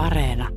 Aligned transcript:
Areena. 0.00 0.48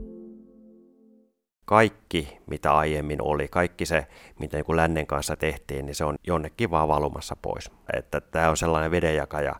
Kaikki, 1.65 2.38
mitä 2.47 2.77
aiemmin 2.77 3.21
oli, 3.21 3.47
kaikki 3.47 3.85
se, 3.85 4.08
mitä 4.39 4.58
niin 4.58 4.66
kuin 4.66 4.75
lännen 4.75 5.08
kanssa 5.08 5.35
tehtiin, 5.35 5.85
niin 5.85 5.96
se 5.96 6.05
on 6.05 6.16
jonnekin 6.27 6.71
vaan 6.71 6.87
valumassa 6.87 7.35
pois. 7.42 7.71
Että 7.98 8.21
tämä 8.21 8.50
on 8.50 8.57
sellainen 8.57 8.91
vedenjakaja 8.91 9.55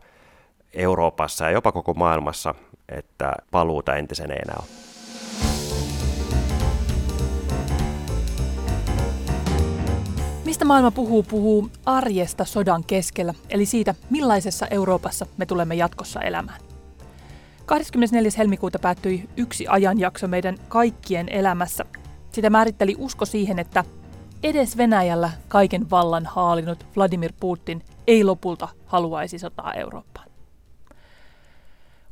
Euroopassa 0.72 1.44
ja 1.44 1.50
jopa 1.50 1.72
koko 1.72 1.94
maailmassa, 1.94 2.54
että 2.88 3.32
paluuta 3.50 3.96
entisen 3.96 4.30
ei 4.30 4.38
enää 4.44 4.56
ole. 4.58 4.68
Mistä 10.44 10.64
maailma 10.64 10.90
puhuu, 10.90 11.22
puhuu 11.22 11.70
arjesta 11.86 12.44
sodan 12.44 12.84
keskellä, 12.84 13.34
eli 13.50 13.66
siitä, 13.66 13.94
millaisessa 14.10 14.66
Euroopassa 14.70 15.26
me 15.36 15.46
tulemme 15.46 15.74
jatkossa 15.74 16.20
elämään. 16.20 16.73
24. 17.66 18.30
helmikuuta 18.38 18.78
päättyi 18.78 19.28
yksi 19.36 19.66
ajanjakso 19.68 20.28
meidän 20.28 20.58
kaikkien 20.68 21.28
elämässä. 21.28 21.84
Sitä 22.32 22.50
määritteli 22.50 22.94
usko 22.98 23.24
siihen, 23.24 23.58
että 23.58 23.84
edes 24.42 24.76
Venäjällä 24.76 25.30
kaiken 25.48 25.90
vallan 25.90 26.26
haalinut 26.26 26.86
Vladimir 26.96 27.32
Putin 27.40 27.82
ei 28.06 28.24
lopulta 28.24 28.68
haluaisi 28.86 29.38
sotaa 29.38 29.74
Eurooppaan. 29.74 30.28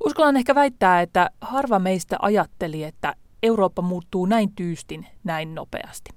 Uskallan 0.04 0.36
ehkä 0.36 0.54
väittää, 0.54 1.00
että 1.00 1.30
harva 1.40 1.78
meistä 1.78 2.16
ajatteli, 2.22 2.84
että 2.84 3.14
Eurooppa 3.42 3.82
muuttuu 3.82 4.26
näin 4.26 4.52
tyystin 4.54 5.06
näin 5.24 5.54
nopeasti. 5.54 6.10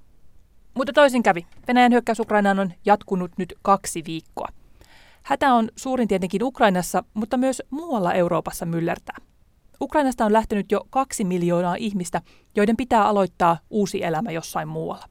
Mutta 0.74 0.92
toisin 0.92 1.22
kävi. 1.22 1.46
Venäjän 1.68 1.92
hyökkäys 1.92 2.20
Ukrainaan 2.20 2.58
on 2.58 2.72
jatkunut 2.84 3.30
nyt 3.36 3.54
kaksi 3.62 4.02
viikkoa. 4.06 4.48
Hätä 5.22 5.54
on 5.54 5.68
suurin 5.76 6.08
tietenkin 6.08 6.42
Ukrainassa, 6.42 7.04
mutta 7.14 7.36
myös 7.36 7.62
muualla 7.70 8.12
Euroopassa 8.12 8.66
myllertää. 8.66 9.16
Ukrainasta 9.80 10.24
on 10.24 10.32
lähtenyt 10.32 10.72
jo 10.72 10.86
kaksi 10.90 11.24
miljoonaa 11.24 11.74
ihmistä, 11.74 12.22
joiden 12.56 12.76
pitää 12.76 13.04
aloittaa 13.04 13.58
uusi 13.70 14.04
elämä 14.04 14.30
jossain 14.30 14.68
muualla. 14.68 15.08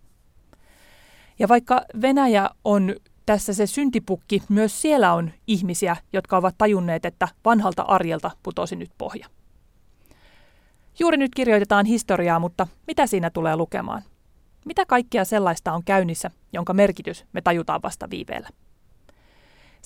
Ja 1.39 1.47
vaikka 1.47 1.81
Venäjä 2.01 2.49
on 2.63 2.95
tässä 3.25 3.53
se 3.53 3.67
syntipukki, 3.67 4.43
myös 4.49 4.81
siellä 4.81 5.13
on 5.13 5.31
ihmisiä, 5.47 5.95
jotka 6.13 6.37
ovat 6.37 6.55
tajunneet, 6.57 7.05
että 7.05 7.27
vanhalta 7.45 7.81
arjelta 7.81 8.31
putosi 8.43 8.75
nyt 8.75 8.91
pohja. 8.97 9.27
Juuri 10.99 11.17
nyt 11.17 11.35
kirjoitetaan 11.35 11.85
historiaa, 11.85 12.39
mutta 12.39 12.67
mitä 12.87 13.07
siinä 13.07 13.29
tulee 13.29 13.55
lukemaan? 13.55 14.01
Mitä 14.65 14.85
kaikkea 14.85 15.25
sellaista 15.25 15.73
on 15.73 15.83
käynnissä, 15.83 16.31
jonka 16.53 16.73
merkitys 16.73 17.25
me 17.33 17.41
tajutaan 17.41 17.81
vasta 17.83 18.09
viiveellä? 18.09 18.49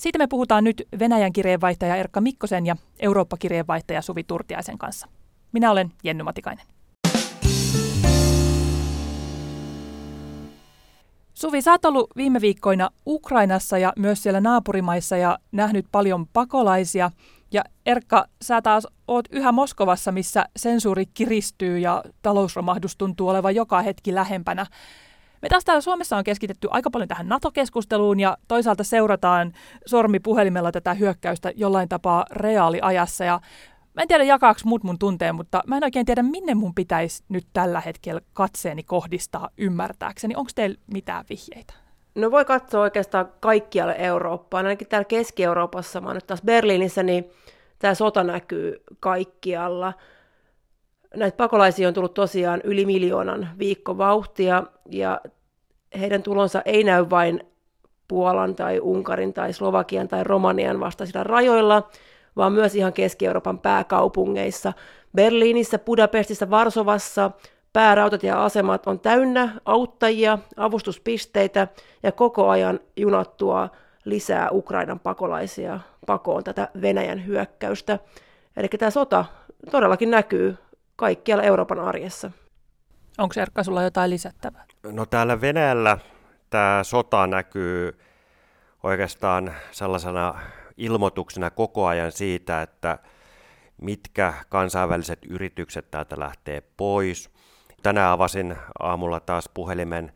Siitä 0.00 0.18
me 0.18 0.26
puhutaan 0.26 0.64
nyt 0.64 0.82
Venäjän 0.98 1.32
kirjeenvaihtaja 1.32 1.96
Erkka 1.96 2.20
Mikkosen 2.20 2.66
ja 2.66 2.76
Eurooppa-kirjeenvaihtaja 3.00 4.02
Suvi 4.02 4.24
Turtiaisen 4.24 4.78
kanssa. 4.78 5.08
Minä 5.52 5.70
olen 5.70 5.92
Jenny 6.04 6.22
Matikainen. 6.22 6.66
Suvi, 11.34 11.62
sä 11.62 11.70
oot 11.70 11.84
ollut 11.84 12.10
viime 12.16 12.40
viikkoina 12.40 12.90
Ukrainassa 13.06 13.78
ja 13.78 13.92
myös 13.96 14.22
siellä 14.22 14.40
naapurimaissa 14.40 15.16
ja 15.16 15.38
nähnyt 15.52 15.86
paljon 15.92 16.26
pakolaisia. 16.26 17.10
Ja 17.52 17.64
Erkka, 17.86 18.26
sä 18.42 18.62
taas 18.62 18.86
oot 19.08 19.28
yhä 19.30 19.52
Moskovassa, 19.52 20.12
missä 20.12 20.44
sensuuri 20.56 21.06
kiristyy 21.06 21.78
ja 21.78 22.04
talousromahdus 22.22 22.96
tuntuu 22.96 23.28
olevan 23.28 23.54
joka 23.54 23.82
hetki 23.82 24.14
lähempänä. 24.14 24.66
Me 25.42 25.48
taas 25.48 25.64
täällä 25.64 25.80
Suomessa 25.80 26.16
on 26.16 26.24
keskitetty 26.24 26.68
aika 26.70 26.90
paljon 26.90 27.08
tähän 27.08 27.28
NATO-keskusteluun 27.28 28.20
ja 28.20 28.36
toisaalta 28.48 28.84
seurataan 28.84 29.52
sormipuhelimella 29.86 30.72
tätä 30.72 30.94
hyökkäystä 30.94 31.52
jollain 31.56 31.88
tapaa 31.88 32.24
reaaliajassa. 32.30 33.24
Ja 33.24 33.40
mä 33.94 34.02
en 34.02 34.08
tiedä 34.08 34.24
jakaako 34.24 34.60
mut 34.64 34.82
mun 34.82 34.98
tunteen, 34.98 35.34
mutta 35.34 35.62
mä 35.66 35.76
en 35.76 35.84
oikein 35.84 36.06
tiedä 36.06 36.22
minne 36.22 36.54
mun 36.54 36.74
pitäisi 36.74 37.24
nyt 37.28 37.46
tällä 37.52 37.80
hetkellä 37.80 38.20
katseeni 38.32 38.82
kohdistaa 38.82 39.48
ymmärtääkseni. 39.58 40.34
Onko 40.36 40.50
teillä 40.54 40.76
mitään 40.92 41.24
vihjeitä? 41.30 41.74
No 42.14 42.30
voi 42.30 42.44
katsoa 42.44 42.82
oikeastaan 42.82 43.28
kaikkialle 43.40 43.94
Eurooppaan. 43.98 44.66
Ainakin 44.66 44.88
täällä 44.88 45.04
Keski-Euroopassa, 45.04 46.00
mä 46.00 46.14
nyt 46.14 46.26
taas 46.26 46.42
Berliinissä, 46.42 47.02
niin 47.02 47.30
tämä 47.78 47.94
sota 47.94 48.24
näkyy 48.24 48.82
kaikkialla. 49.00 49.92
Näitä 51.16 51.36
pakolaisia 51.36 51.88
on 51.88 51.94
tullut 51.94 52.14
tosiaan 52.14 52.60
yli 52.64 52.86
miljoonan 52.86 53.48
viikkovauhtia, 53.58 54.62
ja 54.90 55.20
heidän 56.00 56.22
tulonsa 56.22 56.62
ei 56.64 56.84
näy 56.84 57.06
vain 57.10 57.44
Puolan 58.08 58.54
tai 58.54 58.80
Unkarin 58.80 59.32
tai 59.32 59.52
Slovakian 59.52 60.08
tai 60.08 60.24
Romanian 60.24 60.80
vastaisilla 60.80 61.24
rajoilla, 61.24 61.88
vaan 62.36 62.52
myös 62.52 62.74
ihan 62.74 62.92
Keski-Euroopan 62.92 63.58
pääkaupungeissa. 63.58 64.72
Berliinissä, 65.14 65.78
Budapestissa, 65.78 66.50
Varsovassa, 66.50 67.30
päärautatieasemat 67.72 68.86
on 68.86 69.00
täynnä 69.00 69.60
auttajia, 69.64 70.38
avustuspisteitä 70.56 71.68
ja 72.02 72.12
koko 72.12 72.48
ajan 72.48 72.80
junattua 72.96 73.68
lisää 74.04 74.48
Ukrainan 74.52 75.00
pakolaisia 75.00 75.80
pakoon 76.06 76.44
tätä 76.44 76.68
Venäjän 76.82 77.26
hyökkäystä. 77.26 77.98
Eli 78.56 78.68
tämä 78.68 78.90
sota 78.90 79.24
todellakin 79.70 80.10
näkyy 80.10 80.56
kaikkialla 81.00 81.42
Euroopan 81.42 81.78
arjessa. 81.78 82.30
Onko 83.18 83.34
Erkka 83.40 83.64
sulla 83.64 83.82
jotain 83.82 84.10
lisättävää? 84.10 84.64
No 84.92 85.06
täällä 85.06 85.40
Venäjällä 85.40 85.98
tämä 86.50 86.80
sota 86.84 87.26
näkyy 87.26 87.98
oikeastaan 88.82 89.54
sellaisena 89.70 90.34
ilmoituksena 90.76 91.50
koko 91.50 91.86
ajan 91.86 92.12
siitä, 92.12 92.62
että 92.62 92.98
mitkä 93.82 94.34
kansainväliset 94.48 95.18
yritykset 95.28 95.90
täältä 95.90 96.18
lähtee 96.18 96.62
pois. 96.76 97.30
Tänään 97.82 98.12
avasin 98.12 98.56
aamulla 98.78 99.20
taas 99.20 99.48
puhelimen, 99.54 100.12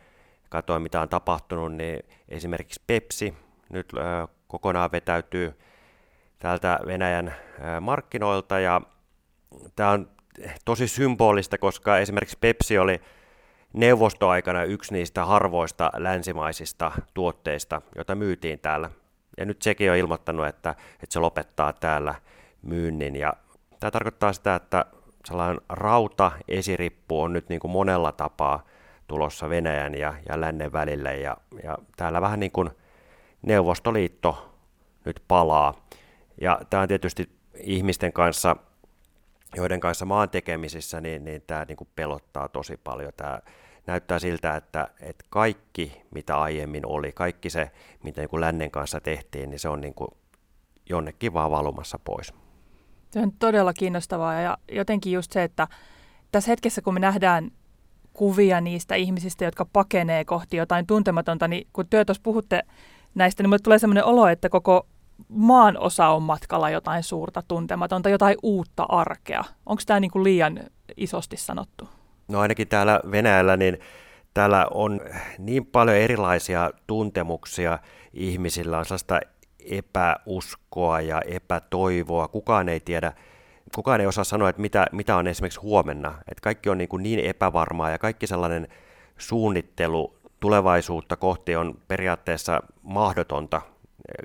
katsoin 0.51 0.83
mitä 0.83 1.01
on 1.01 1.09
tapahtunut, 1.09 1.73
niin 1.73 2.01
esimerkiksi 2.29 2.83
Pepsi 2.87 3.35
nyt 3.69 3.93
kokonaan 4.49 4.93
vetäytyy 4.93 5.59
täältä 6.39 6.79
Venäjän 6.87 7.35
markkinoilta 7.81 8.61
ja 8.61 8.81
tämä 9.77 9.91
on 9.91 10.14
tosi 10.65 10.89
symbolista, 10.89 11.59
koska 11.59 11.99
esimerkiksi 11.99 12.39
Pepsi 12.41 12.79
oli 12.79 13.01
neuvostoaikana 13.73 14.65
yksi 14.65 14.93
niistä 14.93 15.25
harvoista 15.25 15.91
länsimaisista 15.97 16.93
tuotteista, 17.15 17.83
joita 17.97 18.15
myytiin 18.15 18.59
täällä. 18.59 18.91
Ja 19.39 19.45
nyt 19.45 19.63
sekin 19.63 19.91
on 19.91 19.97
ilmoittanut, 19.97 20.47
että, 20.47 20.71
että 21.03 21.13
se 21.13 21.19
lopettaa 21.19 21.73
täällä 21.73 22.15
myynnin. 22.63 23.17
Ja 23.17 23.33
tämä 23.81 23.91
tarkoittaa 23.91 24.33
sitä, 24.33 24.55
että 24.55 24.85
sellainen 25.25 25.61
rauta-esirippu 25.69 27.23
on 27.23 27.33
nyt 27.33 27.49
niin 27.49 27.61
kuin 27.61 27.71
monella 27.71 28.13
tapaa 28.13 28.67
tulossa 29.07 29.49
Venäjän 29.49 29.95
ja, 29.95 30.15
ja 30.29 30.41
lännen 30.41 30.73
välille. 30.73 31.17
Ja, 31.17 31.37
ja 31.63 31.79
täällä 31.97 32.21
vähän 32.21 32.41
niin 32.41 32.53
kuin 32.53 32.71
Neuvostoliitto 33.43 34.55
nyt 35.05 35.23
palaa. 35.29 35.75
Ja 36.41 36.61
tämä 36.71 36.81
on 36.81 36.89
tietysti 36.89 37.29
ihmisten 37.61 38.13
kanssa 38.13 38.57
joiden 39.57 39.81
kanssa 39.81 40.07
mä 40.07 40.19
oon 40.19 40.31
tekemisissä, 40.31 41.01
niin, 41.01 41.25
niin 41.25 41.43
tämä 41.47 41.65
niin 41.65 41.89
pelottaa 41.97 42.49
tosi 42.49 42.77
paljon. 42.77 43.13
Tämä 43.17 43.41
näyttää 43.87 44.19
siltä, 44.19 44.57
että, 44.57 44.89
että 45.01 45.25
kaikki, 45.31 46.03
mitä 46.15 46.41
aiemmin 46.41 46.87
oli, 46.87 47.13
kaikki 47.13 47.51
se, 47.51 47.71
mitä 48.03 48.21
niin 48.21 48.41
lännen 48.41 48.71
kanssa 48.71 49.01
tehtiin, 49.01 49.51
niin 49.51 49.59
se 49.59 49.69
on 49.69 49.81
niin 49.81 49.95
kuin 49.95 50.09
jonnekin 50.91 51.35
vaan 51.35 51.51
valumassa 51.51 51.99
pois. 52.05 52.35
Se 53.11 53.21
on 53.21 53.33
todella 53.33 53.73
kiinnostavaa 53.73 54.41
ja 54.41 54.59
jotenkin 54.73 55.13
just 55.13 55.33
se, 55.33 55.43
että 55.43 55.69
tässä 56.33 56.51
hetkessä, 56.51 56.83
kun 56.83 56.95
me 56.95 57.01
nähdään 57.01 57.51
kuvia 58.13 58.61
niistä 58.61 58.95
ihmisistä, 58.95 59.45
jotka 59.45 59.65
pakenee 59.65 60.25
kohti 60.25 60.57
jotain 60.57 60.87
tuntematonta, 60.87 61.49
niin 61.49 61.67
kun 61.73 61.87
työ 61.87 62.05
puhutte 62.23 62.63
näistä, 63.15 63.43
niin 63.43 63.49
mulle 63.49 63.59
tulee 63.59 63.79
sellainen 63.79 64.05
olo, 64.05 64.27
että 64.29 64.49
koko 64.49 64.87
maan 65.29 65.79
osa 65.79 66.09
on 66.09 66.23
matkalla 66.23 66.71
jotain 66.71 67.03
suurta 67.03 67.43
tuntematonta, 67.49 68.09
jotain 68.09 68.37
uutta 68.43 68.87
arkea. 68.89 69.45
Onko 69.67 69.83
tämä 69.87 70.01
niin 70.01 70.11
kuin 70.11 70.25
liian 70.25 70.61
isosti 70.97 71.37
sanottu? 71.37 71.89
No 72.29 72.41
ainakin 72.41 72.69
täällä 72.69 73.01
Venäjällä, 73.11 73.57
niin 73.57 73.79
täällä 74.35 74.67
on 74.71 75.01
niin 75.39 75.67
paljon 75.67 75.97
erilaisia 75.97 76.71
tuntemuksia 76.87 77.79
ihmisillä, 78.13 78.79
on 78.79 78.85
sellaista 78.85 79.21
epäuskoa 79.71 81.01
ja 81.01 81.21
epätoivoa. 81.27 82.29
Kukaan 82.29 82.69
ei 82.69 82.81
tiedä, 82.81 83.13
kukaan 83.75 84.01
ei 84.01 84.07
osaa 84.07 84.25
sanoa, 84.25 84.49
että 84.49 84.63
mitä, 84.63 84.87
mitä 84.93 85.17
on 85.17 85.27
esimerkiksi 85.27 85.61
huomenna. 85.61 86.09
Että 86.11 86.43
kaikki 86.43 86.71
on 86.71 86.79
niin, 86.79 86.89
kuin 86.89 87.03
niin 87.03 87.21
epävarmaa 87.21 87.91
ja 87.91 87.99
kaikki 87.99 88.27
sellainen 88.27 88.69
suunnittelu 89.19 90.15
tulevaisuutta 90.41 91.17
kohti 91.17 91.57
on 91.57 91.79
periaatteessa 91.89 92.63
mahdotonta 92.83 93.63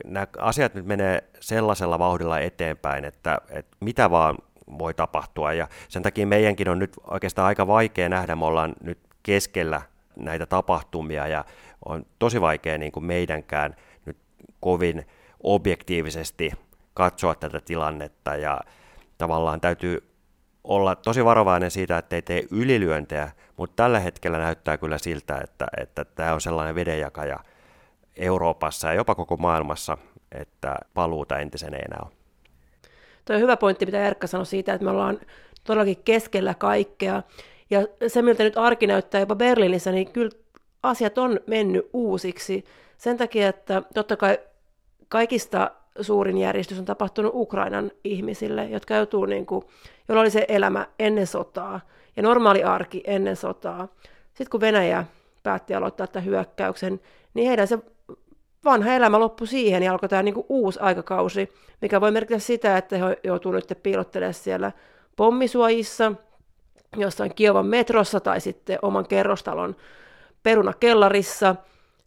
nämä 0.06 0.28
asiat 0.38 0.74
nyt 0.74 0.86
menee 0.86 1.24
sellaisella 1.40 2.00
vauhdilla 2.00 2.40
eteenpäin, 2.40 3.06
että, 3.06 3.42
että 3.50 3.78
mitä 3.80 4.12
vaan 4.12 4.38
voi 4.80 4.94
tapahtua. 4.94 5.54
Ja 5.54 5.68
sen 5.88 6.04
takia 6.04 6.28
meidänkin 6.28 6.70
on 6.70 6.80
nyt 6.80 6.94
oikeastaan 7.08 7.48
aika 7.48 7.68
vaikea 7.68 8.10
nähdä, 8.10 8.36
me 8.36 8.46
ollaan 8.46 8.74
nyt 8.84 9.00
keskellä 9.24 9.82
näitä 10.16 10.46
tapahtumia 10.46 11.28
ja 11.28 11.46
on 11.86 12.06
tosi 12.20 12.42
vaikea 12.42 12.78
niin 12.78 12.92
kuin 12.92 13.06
meidänkään 13.06 13.76
nyt 14.06 14.18
kovin 14.60 15.08
objektiivisesti 15.44 16.52
katsoa 16.94 17.36
tätä 17.36 17.62
tilannetta. 17.62 18.36
Ja 18.36 18.60
tavallaan 19.18 19.62
täytyy 19.62 20.10
olla 20.64 20.96
tosi 20.96 21.26
varovainen 21.26 21.72
siitä, 21.72 21.98
että 21.98 22.16
ei 22.16 22.22
tee 22.22 22.44
ylilyöntejä, 22.52 23.32
mutta 23.58 23.84
tällä 23.84 24.00
hetkellä 24.00 24.38
näyttää 24.38 24.78
kyllä 24.78 24.98
siltä, 24.98 25.40
että, 25.44 25.68
että 25.78 26.06
tämä 26.06 26.34
on 26.34 26.42
sellainen 26.42 26.76
vedenjakaja 26.76 27.40
Euroopassa 28.20 28.88
ja 28.88 28.94
jopa 28.94 29.16
koko 29.16 29.38
maailmassa, 29.38 29.98
että 30.32 30.76
paluuta 30.94 31.40
entisen 31.40 31.74
ei 31.74 31.82
enää 31.86 32.00
ole. 32.02 32.12
Tuo 33.26 33.36
on 33.36 33.42
hyvä 33.42 33.58
pointti, 33.58 33.86
mitä 33.86 34.08
Erkka 34.08 34.28
sanoi 34.28 34.46
siitä, 34.46 34.74
että 34.74 34.86
me 34.86 34.92
ollaan 34.92 35.20
todellakin 35.64 36.04
keskellä 36.06 36.54
kaikkea. 36.54 37.24
Ja 37.70 37.88
se, 38.08 38.22
miltä 38.22 38.44
nyt 38.44 38.58
arki 38.58 38.88
näyttää 38.88 39.22
jopa 39.22 39.36
Berliinissä, 39.36 39.92
niin 39.92 40.12
kyllä 40.12 40.32
asiat 40.84 41.18
on 41.18 41.40
mennyt 41.48 41.90
uusiksi. 41.94 42.66
Sen 42.98 43.18
takia, 43.18 43.50
että 43.50 43.82
totta 43.94 44.18
kai 44.18 44.40
kaikista 45.10 45.72
suurin 46.02 46.38
järjestys 46.38 46.80
on 46.80 46.86
tapahtunut 46.86 47.32
Ukrainan 47.36 47.92
ihmisille, 48.04 48.66
jotka 48.66 48.96
joutuu, 48.96 49.26
niin 49.26 49.46
kuin, 49.46 49.66
joilla 50.08 50.22
oli 50.22 50.32
se 50.32 50.46
elämä 50.48 50.88
ennen 51.00 51.28
sotaa 51.28 51.80
ja 52.16 52.24
normaali 52.24 52.64
arki 52.64 53.04
ennen 53.08 53.36
sotaa. 53.36 53.88
Sitten 54.28 54.50
kun 54.50 54.62
Venäjä 54.62 55.06
päätti 55.44 55.76
aloittaa 55.76 56.08
tämän 56.08 56.26
hyökkäyksen, 56.26 57.00
niin 57.34 57.48
heidän 57.48 57.68
se 57.68 57.80
vanha 58.66 58.94
elämä 58.94 59.20
loppui 59.20 59.48
siihen 59.48 59.84
ja 59.84 59.92
alkoi 59.92 60.10
tämä 60.10 60.24
niin 60.24 60.46
uusi 60.50 60.80
aikakausi, 60.80 61.54
mikä 61.82 62.02
voi 62.02 62.12
merkitä 62.12 62.40
sitä, 62.40 62.78
että 62.78 62.98
he 62.98 63.18
joutuu 63.24 63.52
nyt 63.52 63.80
piilottelemaan 63.84 64.34
siellä 64.34 64.72
pommisuojissa, 65.16 66.12
jossain 66.98 67.36
Kiovan 67.36 67.66
metrossa 67.66 68.20
tai 68.20 68.42
sitten 68.42 68.80
oman 68.82 69.08
kerrostalon 69.08 69.76
perunakellarissa, 70.44 71.56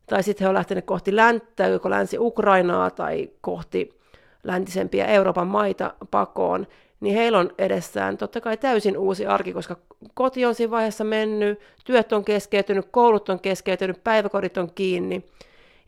tai 0.07 0.23
sitten 0.23 0.45
he 0.45 0.49
ovat 0.49 0.55
lähteneet 0.55 0.85
kohti 0.87 1.17
länttä, 1.17 1.67
joko 1.67 1.91
länsi-Ukrainaa 1.91 2.91
tai 2.91 3.31
kohti 3.41 4.03
läntisempiä 4.45 5.07
Euroopan 5.07 5.47
maita 5.47 5.95
pakoon, 6.11 6.67
niin 7.01 7.15
heillä 7.15 7.39
on 7.39 7.51
edessään 7.59 8.19
totta 8.19 8.41
kai 8.41 8.57
täysin 8.57 8.99
uusi 8.99 9.27
arki, 9.27 9.53
koska 9.53 9.77
koti 10.15 10.45
on 10.45 10.55
siinä 10.55 10.71
vaiheessa 10.71 11.05
mennyt, 11.05 11.61
työt 11.85 12.13
on 12.13 12.25
keskeytynyt, 12.25 12.87
koulut 12.91 13.29
on 13.29 13.41
keskeytynyt, 13.41 14.05
päiväkodit 14.05 14.59
on 14.59 14.71
kiinni. 14.75 15.25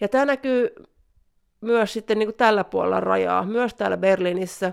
Ja 0.01 0.09
tämä 0.09 0.25
näkyy 0.25 0.75
myös 1.61 1.93
sitten 1.93 2.19
niin 2.19 2.27
kuin 2.27 2.37
tällä 2.37 2.65
puolella 2.65 3.01
rajaa, 3.01 3.45
myös 3.45 3.75
täällä 3.75 3.97
Berliinissä, 3.97 4.73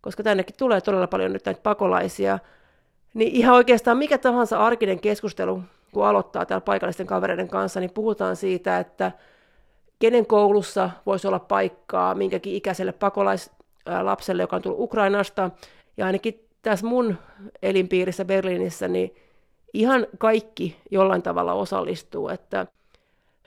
koska 0.00 0.22
tännekin 0.22 0.56
tulee 0.58 0.80
todella 0.80 1.06
paljon 1.06 1.32
nyt 1.32 1.44
näitä 1.44 1.60
pakolaisia, 1.62 2.38
niin 3.14 3.32
ihan 3.32 3.54
oikeastaan 3.54 3.96
mikä 3.96 4.18
tahansa 4.18 4.58
arkinen 4.58 5.00
keskustelu, 5.00 5.62
kun 5.92 6.06
aloittaa 6.06 6.46
täällä 6.46 6.64
paikallisten 6.64 7.06
kavereiden 7.06 7.48
kanssa, 7.48 7.80
niin 7.80 7.90
puhutaan 7.90 8.36
siitä, 8.36 8.78
että 8.78 9.12
kenen 9.98 10.26
koulussa 10.26 10.90
voisi 11.06 11.28
olla 11.28 11.38
paikkaa 11.38 12.14
minkäkin 12.14 12.54
ikäiselle 12.54 12.92
pakolaislapselle, 12.92 14.42
joka 14.42 14.56
on 14.56 14.62
tullut 14.62 14.80
Ukrainasta. 14.80 15.50
Ja 15.96 16.06
ainakin 16.06 16.48
tässä 16.62 16.86
mun 16.86 17.18
elinpiirissä 17.62 18.24
Berliinissä, 18.24 18.88
niin 18.88 19.16
ihan 19.74 20.06
kaikki 20.18 20.76
jollain 20.90 21.22
tavalla 21.22 21.52
osallistuu. 21.52 22.28
Että 22.28 22.66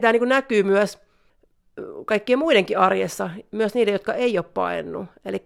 tämä 0.01 0.11
niin 0.11 0.29
näkyy 0.29 0.63
myös 0.63 0.97
kaikkien 2.05 2.39
muidenkin 2.39 2.77
arjessa, 2.77 3.29
myös 3.51 3.73
niiden, 3.73 3.91
jotka 3.91 4.13
ei 4.13 4.37
ole 4.37 4.45
paennut. 4.53 5.05
Eli 5.25 5.45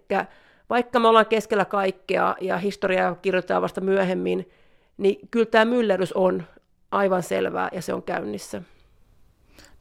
vaikka 0.70 1.00
me 1.00 1.08
ollaan 1.08 1.26
keskellä 1.26 1.66
kaikkea 1.66 2.36
ja 2.42 2.58
historiaa 2.58 3.16
kirjoitetaan 3.16 3.62
vasta 3.62 3.82
myöhemmin, 3.82 4.50
niin 4.98 5.28
kyllä 5.32 5.46
tämä 5.46 5.66
myllerys 5.66 6.14
on 6.14 6.44
aivan 6.92 7.24
selvää 7.24 7.70
ja 7.72 7.82
se 7.82 7.94
on 7.94 8.04
käynnissä. 8.04 8.62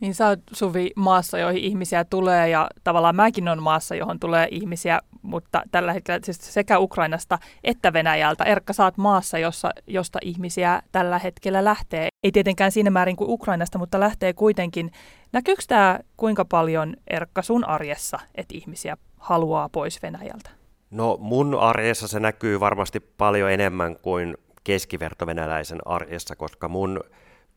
Niin 0.01 0.15
sä 0.15 0.29
oot 0.29 0.41
Suvi 0.53 0.91
maassa, 0.97 1.39
joihin 1.39 1.63
ihmisiä 1.65 2.05
tulee 2.05 2.49
ja 2.49 2.69
tavallaan 2.85 3.17
mäkin 3.17 3.49
on 3.49 3.63
maassa, 3.63 3.95
johon 3.95 4.21
tulee 4.21 4.49
ihmisiä, 4.51 5.01
mutta 5.23 5.63
tällä 5.71 5.93
hetkellä 5.93 6.21
siis 6.25 6.55
sekä 6.55 6.79
Ukrainasta 6.79 7.39
että 7.65 7.93
Venäjältä. 7.93 8.45
Erkka, 8.45 8.73
sä 8.73 8.85
oot 8.85 8.97
maassa, 8.97 9.39
jossa, 9.39 9.71
josta 9.87 10.19
ihmisiä 10.23 10.83
tällä 10.93 11.19
hetkellä 11.19 11.65
lähtee. 11.65 12.09
Ei 12.25 12.33
tietenkään 12.33 12.73
siinä 12.73 12.91
määrin 12.91 13.17
kuin 13.17 13.31
Ukrainasta, 13.31 13.79
mutta 13.79 14.01
lähtee 14.01 14.33
kuitenkin. 14.33 14.91
Näkyykö 15.33 15.63
tämä 15.69 15.99
kuinka 16.17 16.45
paljon, 16.45 16.97
Erkka, 17.11 17.43
sun 17.43 17.65
arjessa, 17.65 18.19
että 18.35 18.57
ihmisiä 18.57 18.97
haluaa 19.19 19.69
pois 19.69 20.03
Venäjältä? 20.03 20.51
No 20.91 21.17
mun 21.21 21.59
arjessa 21.61 22.09
se 22.09 22.21
näkyy 22.21 22.61
varmasti 22.61 23.01
paljon 23.01 23.51
enemmän 23.51 23.97
kuin 23.97 24.37
keskivertovenäläisen 24.65 25.79
arjessa, 25.85 26.37
koska 26.37 26.69
mun 26.69 27.01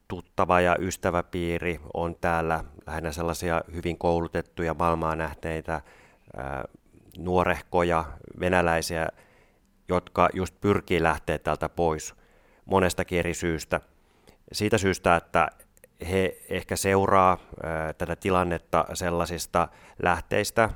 tuttava 0.07 0.61
ja 0.61 0.75
ystäväpiiri 0.79 1.79
on 1.93 2.15
täällä 2.15 2.63
lähinnä 2.87 3.11
sellaisia 3.11 3.61
hyvin 3.73 3.97
koulutettuja 3.97 4.73
maailmaa 4.73 5.15
nähneitä 5.15 5.81
nuorehkoja 7.17 8.05
venäläisiä, 8.39 9.07
jotka 9.87 10.29
just 10.33 10.55
pyrkii 10.61 11.03
lähteä 11.03 11.37
täältä 11.37 11.69
pois 11.69 12.15
monestakin 12.65 13.19
eri 13.19 13.33
syystä. 13.33 13.81
Siitä 14.51 14.77
syystä, 14.77 15.15
että 15.15 15.47
he 16.11 16.37
ehkä 16.49 16.75
seuraa 16.75 17.37
tätä 17.97 18.15
tilannetta 18.15 18.85
sellaisista 18.93 19.67
lähteistä, 20.03 20.69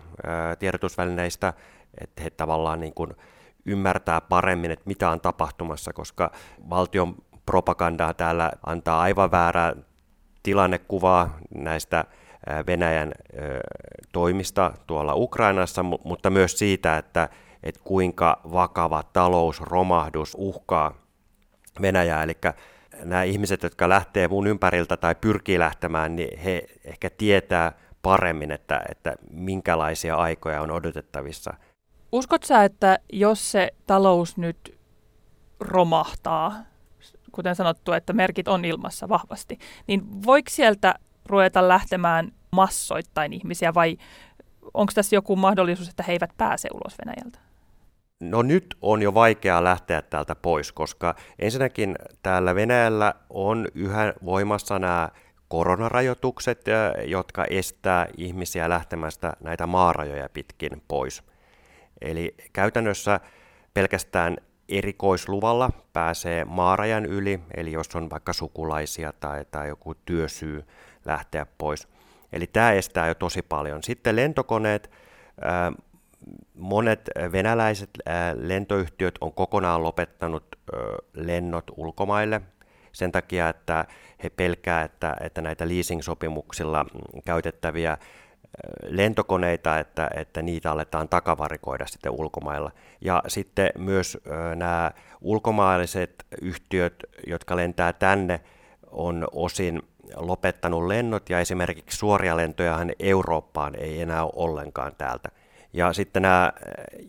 tiedotusvälineistä, 0.59 1.53
että 2.01 2.23
he 2.23 2.29
tavallaan 2.29 2.79
niin 2.79 2.93
kuin 2.93 3.13
ymmärtää 3.65 4.21
paremmin, 4.21 4.71
että 4.71 4.87
mitä 4.87 5.09
on 5.09 5.21
tapahtumassa, 5.21 5.93
koska 5.93 6.31
valtion 6.69 7.15
propagandaa 7.49 8.13
täällä 8.13 8.51
antaa 8.65 9.01
aivan 9.01 9.31
väärää 9.31 9.73
tilannekuvaa 10.43 11.37
näistä 11.55 12.05
Venäjän 12.67 13.11
toimista 14.11 14.73
tuolla 14.87 15.15
Ukrainassa, 15.15 15.83
mutta 15.83 16.29
myös 16.29 16.59
siitä, 16.59 16.97
että, 16.97 17.29
että 17.63 17.81
kuinka 17.83 18.39
vakava 18.51 19.03
talousromahdus 19.03 20.35
uhkaa 20.39 20.93
Venäjää. 21.81 22.23
Eli 22.23 22.37
nämä 23.03 23.23
ihmiset, 23.23 23.63
jotka 23.63 23.89
lähtee 23.89 24.27
mun 24.27 24.47
ympäriltä 24.47 24.97
tai 24.97 25.15
pyrkii 25.15 25.59
lähtemään, 25.59 26.15
niin 26.15 26.39
he 26.39 26.63
ehkä 26.83 27.09
tietää 27.09 27.71
paremmin, 28.01 28.51
että, 28.51 28.81
että 28.89 29.13
minkälaisia 29.31 30.15
aikoja 30.15 30.61
on 30.61 30.71
odotettavissa– 30.71 31.53
Uskot 32.11 32.43
sä, 32.43 32.63
että 32.63 32.99
jos 33.13 33.51
se 33.51 33.71
talous 33.87 34.37
nyt 34.37 34.79
romahtaa, 35.59 36.53
kuten 37.31 37.55
sanottu, 37.55 37.91
että 37.91 38.13
merkit 38.13 38.47
on 38.47 38.65
ilmassa 38.65 39.09
vahvasti, 39.09 39.59
niin 39.87 40.23
voiko 40.25 40.49
sieltä 40.49 40.95
ruveta 41.25 41.67
lähtemään 41.67 42.31
massoittain 42.51 43.33
ihmisiä 43.33 43.73
vai 43.73 43.97
onko 44.73 44.91
tässä 44.95 45.15
joku 45.15 45.35
mahdollisuus, 45.35 45.89
että 45.89 46.03
he 46.03 46.11
eivät 46.11 46.31
pääse 46.37 46.67
ulos 46.73 46.95
Venäjältä? 47.05 47.39
No 48.19 48.41
nyt 48.41 48.77
on 48.81 49.01
jo 49.01 49.13
vaikeaa 49.13 49.63
lähteä 49.63 50.01
täältä 50.01 50.35
pois, 50.35 50.71
koska 50.71 51.15
ensinnäkin 51.39 51.95
täällä 52.23 52.55
Venäjällä 52.55 53.13
on 53.29 53.67
yhä 53.75 54.13
voimassa 54.25 54.79
nämä 54.79 55.09
koronarajoitukset, 55.47 56.65
jotka 57.05 57.45
estää 57.49 58.07
ihmisiä 58.17 58.69
lähtemästä 58.69 59.33
näitä 59.43 59.67
maarajoja 59.67 60.29
pitkin 60.29 60.83
pois. 60.87 61.23
Eli 62.01 62.35
käytännössä 62.53 63.19
pelkästään 63.73 64.37
erikoisluvalla 64.69 65.69
pääsee 65.93 66.45
maarajan 66.45 67.05
yli, 67.05 67.39
eli 67.53 67.71
jos 67.71 67.95
on 67.95 68.09
vaikka 68.09 68.33
sukulaisia 68.33 69.13
tai, 69.19 69.45
tai 69.51 69.67
joku 69.67 69.95
työsyy 69.95 70.65
lähteä 71.05 71.45
pois. 71.57 71.87
Eli 72.33 72.47
tämä 72.47 72.71
estää 72.71 73.07
jo 73.07 73.15
tosi 73.15 73.41
paljon. 73.41 73.83
Sitten 73.83 74.15
lentokoneet, 74.15 74.91
monet 76.53 77.09
venäläiset 77.31 77.89
lentoyhtiöt 78.35 79.15
on 79.21 79.33
kokonaan 79.33 79.83
lopettanut 79.83 80.43
lennot 81.13 81.71
ulkomaille 81.77 82.41
sen 82.91 83.11
takia, 83.11 83.49
että 83.49 83.85
he 84.23 84.29
pelkää, 84.29 84.83
että, 84.83 85.15
että 85.21 85.41
näitä 85.41 85.67
leasing-sopimuksilla 85.67 86.85
käytettäviä 87.25 87.97
lentokoneita, 88.83 89.79
että, 89.79 90.09
että 90.15 90.41
niitä 90.41 90.71
aletaan 90.71 91.09
takavarikoida 91.09 91.87
sitten 91.87 92.11
ulkomailla. 92.11 92.71
Ja 93.01 93.23
sitten 93.27 93.69
myös 93.77 94.17
nämä 94.55 94.91
ulkomaalaiset 95.21 96.25
yhtiöt, 96.41 96.95
jotka 97.27 97.55
lentää 97.55 97.93
tänne, 97.93 98.39
on 98.91 99.27
osin 99.31 99.81
lopettanut 100.15 100.87
lennot 100.87 101.29
ja 101.29 101.39
esimerkiksi 101.39 101.97
suoria 101.97 102.37
lentojahan 102.37 102.91
Eurooppaan 102.99 103.75
ei 103.75 104.01
enää 104.01 104.23
ole 104.23 104.31
ollenkaan 104.35 104.91
täältä. 104.97 105.29
Ja 105.73 105.93
sitten 105.93 106.21
nämä 106.21 106.53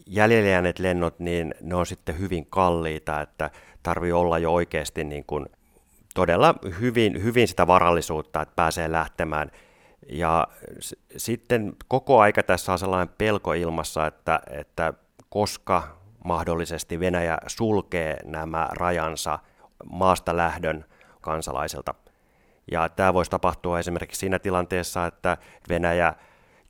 jäljellä 0.07 0.49
jääneet 0.49 0.79
lennot, 0.79 1.19
niin 1.19 1.55
ne 1.61 1.75
on 1.75 1.87
sitten 1.87 2.19
hyvin 2.19 2.47
kalliita, 2.47 3.21
että 3.21 3.51
tarvii 3.83 4.13
olla 4.13 4.39
jo 4.39 4.53
oikeasti 4.53 5.05
niin 5.05 5.25
kuin 5.27 5.47
todella 6.15 6.55
hyvin, 6.81 7.23
hyvin 7.23 7.49
sitä 7.49 7.67
varallisuutta, 7.67 8.43
että 8.43 8.57
pääsee 8.57 8.93
lähtemään– 8.93 9.51
ja 10.09 10.49
s- 10.81 10.97
sitten 11.17 11.73
koko 11.89 12.21
aika 12.21 12.43
tässä 12.43 12.73
on 12.73 12.79
sellainen 12.79 13.15
pelko 13.19 13.53
ilmassa, 13.53 14.07
että, 14.07 14.41
että 14.51 14.95
koska 15.29 15.97
mahdollisesti 16.25 17.01
Venäjä 17.01 17.39
sulkee 17.47 18.17
nämä 18.25 18.69
rajansa 18.73 19.39
maasta 19.93 20.37
lähdön 20.37 20.85
kansalaiselta. 21.21 21.95
Ja 22.71 22.89
tämä 22.89 23.15
voisi 23.15 23.31
tapahtua 23.31 23.79
esimerkiksi 23.79 24.19
siinä 24.19 24.39
tilanteessa, 24.39 25.07
että 25.07 25.37
Venäjä 25.69 26.15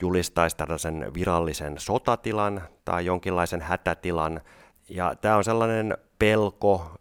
julistaisi 0.02 0.56
tällaisen 0.56 1.14
virallisen 1.14 1.74
sotatilan 1.78 2.62
tai 2.84 3.06
jonkinlaisen 3.06 3.60
hätätilan, 3.62 4.40
ja 4.88 5.14
tämä 5.14 5.36
on 5.36 5.44
sellainen 5.44 5.98
pelko, 6.18 6.92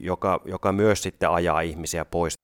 joka, 0.00 0.40
joka 0.44 0.72
myös 0.72 1.02
sitten 1.02 1.30
ajaa 1.30 1.60
ihmisiä 1.60 2.04
pois. 2.04 2.34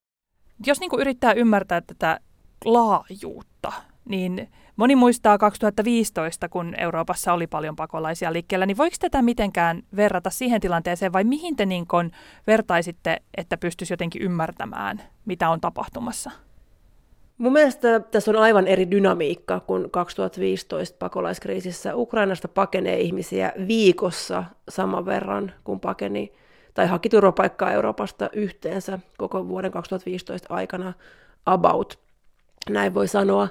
Jos 0.67 0.81
niin 0.81 0.91
yrittää 0.99 1.33
ymmärtää 1.33 1.81
tätä 1.81 2.21
laajuutta, 2.65 3.73
niin 4.05 4.49
moni 4.77 4.97
muistaa 4.97 5.39
2015, 5.39 6.49
kun 6.49 6.75
Euroopassa 6.79 7.33
oli 7.33 7.47
paljon 7.47 7.77
pakolaisia 7.77 8.33
liikkeellä, 8.33 8.67
niin 8.67 8.77
voiko 8.77 8.97
tätä 9.01 9.23
mitenkään 9.23 9.83
verrata 9.97 10.31
siihen 10.31 10.61
tilanteeseen 10.61 11.13
vai 11.13 11.25
mihin 11.25 11.57
te 11.57 11.67
niin 11.67 11.87
vertaisitte, 12.47 13.23
että 13.37 13.57
pystyisi 13.57 13.93
jotenkin 13.93 14.23
ymmärtämään, 14.23 15.03
mitä 15.25 15.51
on 15.51 15.61
tapahtumassa? 15.61 16.31
Mun 17.39 17.53
mielestä 17.53 18.01
tässä 18.01 18.31
on 18.31 18.37
aivan 18.37 18.67
eri 18.67 18.91
dynamiikka 18.91 19.61
kuin 19.61 19.91
2015 19.91 20.97
pakolaiskriisissä. 20.99 21.97
Ukrainasta 21.97 22.49
pakenee 22.49 23.01
ihmisiä 23.01 23.53
viikossa 23.67 24.45
saman 24.69 25.07
verran 25.07 25.53
kuin 25.65 25.81
pakeni 25.81 26.33
tai 26.75 26.87
haki 26.87 27.09
turvapaikkaa 27.09 27.73
Euroopasta 27.73 28.31
yhteensä 28.33 28.99
koko 29.19 29.49
vuoden 29.49 29.71
2015 29.73 30.55
aikana 30.55 30.93
about, 31.47 31.99
näin 32.69 32.95
voi 32.95 33.09
sanoa. 33.09 33.49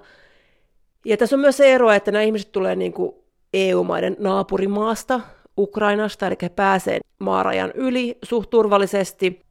Ja 1.06 1.18
tässä 1.18 1.36
on 1.36 1.40
myös 1.40 1.58
se 1.58 1.74
ero, 1.74 1.92
että 1.92 2.12
nämä 2.12 2.24
ihmiset 2.24 2.52
tulee 2.52 2.76
niin 2.76 2.94
kuin 2.94 3.16
EU-maiden 3.54 4.16
naapurimaasta, 4.20 5.22
Ukrainasta, 5.58 6.28
eli 6.28 6.36
he 6.42 6.50
pääsevät 6.50 7.02
maarajan 7.20 7.72
yli 7.76 8.18
suht 8.24 8.50
turvallisesti, 8.50 9.42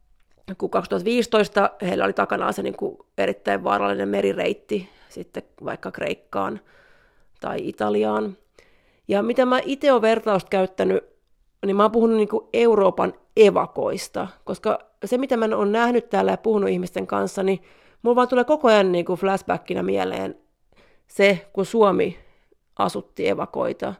kun 0.57 0.69
2015 0.69 1.71
heillä 1.81 2.05
oli 2.05 2.13
takanaan 2.13 2.53
se 2.53 2.63
niin 2.63 2.77
kuin 2.77 2.97
erittäin 3.17 3.63
vaarallinen 3.63 4.09
merireitti 4.09 4.89
sitten 5.09 5.43
vaikka 5.65 5.91
Kreikkaan 5.91 6.59
tai 7.41 7.57
Italiaan. 7.61 8.37
Ja 9.07 9.23
mitä 9.23 9.45
mä 9.45 9.59
itse 9.65 9.91
olen 9.91 10.01
vertausta 10.01 10.49
käyttänyt, 10.49 11.03
niin 11.65 11.75
mä 11.75 11.83
oon 11.83 11.91
puhunut 11.91 12.17
niin 12.17 12.29
kuin 12.29 12.47
Euroopan 12.53 13.13
evakoista, 13.37 14.27
koska 14.43 14.79
se 15.05 15.17
mitä 15.17 15.37
mä 15.37 15.45
oon 15.55 15.71
nähnyt 15.71 16.09
täällä 16.09 16.31
ja 16.31 16.37
puhunut 16.37 16.69
ihmisten 16.69 17.07
kanssa, 17.07 17.43
niin 17.43 17.59
mulla 18.01 18.15
vaan 18.15 18.27
tulee 18.27 18.43
koko 18.43 18.67
ajan 18.67 18.91
niin 18.91 19.05
kuin 19.05 19.19
flashbackina 19.19 19.83
mieleen 19.83 20.37
se, 21.07 21.49
kun 21.53 21.65
Suomi 21.65 22.17
asutti 22.79 23.29
evakoita 23.29 23.93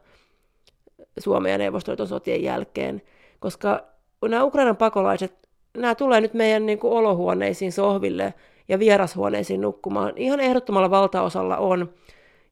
Suomen 1.20 1.51
ja 1.51 1.58
Neuvostoliiton 1.58 2.08
sotien 2.08 2.44
jälkeen, 2.44 3.01
koska 3.39 3.84
nämä 4.27 4.44
Ukrainan 4.44 4.77
pakolaiset, 4.77 5.34
nämä 5.77 5.96
tulee 5.96 6.22
nyt 6.22 6.34
meidän 6.34 6.65
niin 6.65 6.79
kuin 6.79 6.94
olohuoneisiin, 6.94 7.72
sohville 7.72 8.34
ja 8.68 8.79
vierashuoneisiin 8.79 9.62
nukkumaan. 9.62 10.13
Ihan 10.15 10.39
ehdottomalla 10.39 10.89
valtaosalla 10.89 11.58
on 11.58 11.94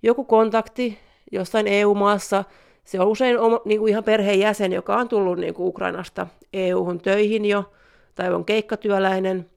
joku 0.03 0.23
kontakti 0.23 0.97
jossain 1.31 1.67
EU-maassa, 1.67 2.43
se 2.83 2.99
on 2.99 3.07
usein 3.07 3.39
oma, 3.39 3.59
niin 3.65 3.79
kuin 3.79 3.89
ihan 3.89 4.03
perheenjäsen, 4.03 4.73
joka 4.73 4.95
on 4.95 5.09
tullut 5.09 5.37
niin 5.37 5.53
kuin 5.53 5.67
Ukrainasta 5.67 6.27
EU-hun 6.53 6.99
töihin 6.99 7.45
jo, 7.45 7.63
tai 8.15 8.33
on 8.33 8.45
keikkatyöläinen, 8.45 9.49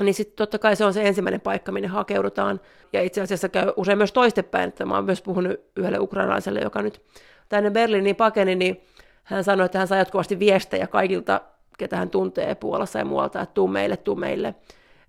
niin 0.00 0.14
sitten 0.14 0.36
totta 0.36 0.58
kai 0.58 0.76
se 0.76 0.84
on 0.84 0.94
se 0.94 1.08
ensimmäinen 1.08 1.40
paikka, 1.40 1.72
minne 1.72 1.88
hakeudutaan. 1.88 2.60
Ja 2.92 3.02
itse 3.02 3.20
asiassa 3.20 3.48
käy 3.48 3.72
usein 3.76 3.98
myös 3.98 4.12
toistepäin, 4.12 4.68
että 4.68 4.84
mä 4.84 4.94
oon 4.94 5.04
myös 5.04 5.22
puhunut 5.22 5.60
yhdelle 5.76 5.98
ukrainalaiselle, 5.98 6.60
joka 6.60 6.82
nyt 6.82 7.02
tänne 7.48 7.70
Berliiniin 7.70 8.16
pakeni, 8.16 8.54
niin 8.54 8.80
hän 9.24 9.44
sanoi, 9.44 9.66
että 9.66 9.78
hän 9.78 9.88
saa 9.88 9.98
jatkuvasti 9.98 10.38
viestejä 10.38 10.86
kaikilta, 10.86 11.40
ketä 11.78 11.96
hän 11.96 12.10
tuntee 12.10 12.54
Puolassa 12.54 12.98
ja 12.98 13.04
muualta, 13.04 13.40
että 13.40 13.54
tuu 13.54 13.68
meille, 13.68 13.96
tuu 13.96 14.16
meille. 14.16 14.54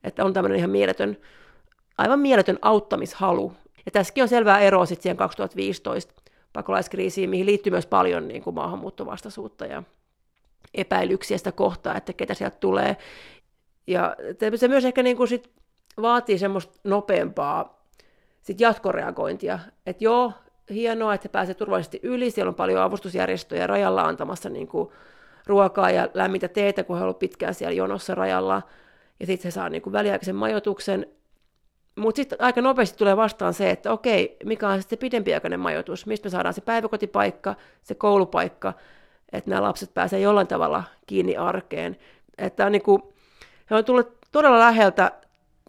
Että 0.04 0.26
on 0.26 0.34
tämmöinen 0.34 0.58
ihan 0.58 0.70
mieletön, 0.70 1.18
aivan 1.98 2.20
mieletön 2.20 2.60
auttamishalu. 2.62 3.54
Ja 3.86 3.92
tässäkin 3.92 4.22
on 4.22 4.28
selvää 4.28 4.60
eroa 4.60 4.86
sitten 4.86 5.04
siihen 5.04 5.18
2015 5.18 6.14
pakolaiskriisiin, 6.54 7.30
mihin 7.30 7.46
liittyy 7.46 7.72
myös 7.72 7.86
paljon 7.86 8.28
niin 8.28 8.44
kuin 8.44 8.54
maahanmuuttovastaisuutta 8.54 9.66
ja 9.66 9.84
epäilyksiä 10.74 11.38
sitä 11.38 11.52
kohtaa, 11.52 11.98
että 11.98 12.14
ketä 12.14 12.34
sieltä 12.34 12.58
tulee. 12.60 12.98
Ja 13.88 14.16
se 14.56 14.68
myös 14.68 14.86
ehkä 14.86 15.04
niin 15.04 15.18
kuin 15.18 15.28
sit 15.28 15.52
vaatii 16.02 16.38
semmoista 16.38 16.80
nopeampaa 16.84 17.86
sit 18.42 18.62
jatkoreagointia. 18.62 19.60
Että 19.86 20.04
joo, 20.04 20.32
hienoa, 20.70 21.14
että 21.14 21.30
pääsee 21.30 21.56
turvallisesti 21.56 22.00
yli, 22.04 22.32
siellä 22.32 22.50
on 22.50 22.56
paljon 22.56 22.82
avustusjärjestöjä 22.82 23.68
rajalla 23.68 24.02
antamassa 24.02 24.50
niin 24.50 24.68
kuin 24.68 24.90
ruokaa 25.48 25.92
ja 25.92 26.10
lämmintä 26.14 26.48
teetä, 26.48 26.84
kun 26.84 26.98
he 26.98 27.04
ovat 27.04 27.20
pitkään 27.20 27.54
siellä 27.54 27.74
jonossa 27.74 28.16
rajalla, 28.16 28.62
ja 29.20 29.26
sitten 29.26 29.48
he 29.48 29.52
saa 29.52 29.70
niin 29.70 29.82
kuin 29.82 29.94
väliaikaisen 29.94 30.36
majoituksen, 30.36 31.06
mutta 31.96 32.16
sitten 32.16 32.42
aika 32.42 32.62
nopeasti 32.62 32.98
tulee 32.98 33.18
vastaan 33.18 33.54
se, 33.54 33.70
että 33.70 33.92
okei, 33.92 34.38
mikä 34.46 34.70
on 34.70 34.82
sitten 34.82 35.00
pidempiaikainen 35.00 35.60
majoitus, 35.60 36.06
mistä 36.06 36.26
me 36.26 36.30
saadaan 36.30 36.54
se 36.54 36.62
päiväkotipaikka, 36.62 37.56
se 37.84 37.96
koulupaikka, 37.96 38.74
että 39.32 39.50
nämä 39.50 39.62
lapset 39.62 39.94
pääsevät 39.94 40.24
jollain 40.24 40.48
tavalla 40.48 40.84
kiinni 41.08 41.38
arkeen. 41.38 41.98
Että 42.38 42.66
on 42.66 42.72
niin 42.72 42.82
kuin, 42.82 43.02
he 43.70 43.76
on 43.76 43.86
tullut 43.86 44.18
todella 44.32 44.60
läheltä, 44.60 45.12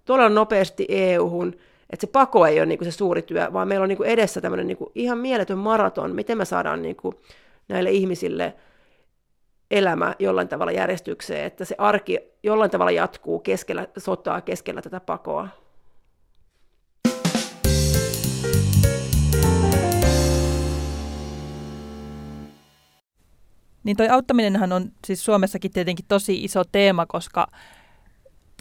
todella 0.05 0.29
nopeasti 0.29 0.87
EU-hun, 0.89 1.55
että 1.91 2.07
se 2.07 2.13
pako 2.13 2.47
ei 2.47 2.59
ole 2.59 2.67
niin 2.67 2.79
kuin 2.79 2.93
se 2.93 2.97
suuri 2.97 3.23
työ, 3.23 3.53
vaan 3.53 3.69
meillä 3.69 3.83
on 3.83 3.89
niin 3.89 3.97
kuin 3.97 4.09
edessä 4.09 4.41
tämmöinen 4.41 4.67
niin 4.67 4.77
kuin 4.77 4.91
ihan 4.95 5.19
mieletön 5.19 5.59
maraton, 5.59 6.15
miten 6.15 6.39
me 6.39 6.45
saadaan 6.45 6.83
niin 6.83 6.97
kuin 6.97 7.15
näille 7.69 7.91
ihmisille 7.91 8.55
elämä 9.71 10.15
jollain 10.19 10.49
tavalla 10.49 10.73
järjestykseen, 10.73 11.47
että 11.47 11.65
se 11.65 11.75
arki 11.79 12.19
jollain 12.43 12.71
tavalla 12.71 12.91
jatkuu 12.91 13.39
keskellä 13.39 13.89
sotaa, 13.99 14.41
keskellä 14.41 14.83
tätä 14.83 15.01
pakoa. 15.01 15.49
Niin 23.85 23.97
toi 23.97 24.09
auttaminenhan 24.09 24.73
on 24.73 24.93
siis 25.05 25.25
Suomessakin 25.25 25.71
tietenkin 25.71 26.05
tosi 26.09 26.45
iso 26.45 26.65
teema, 26.65 27.07
koska 27.07 27.47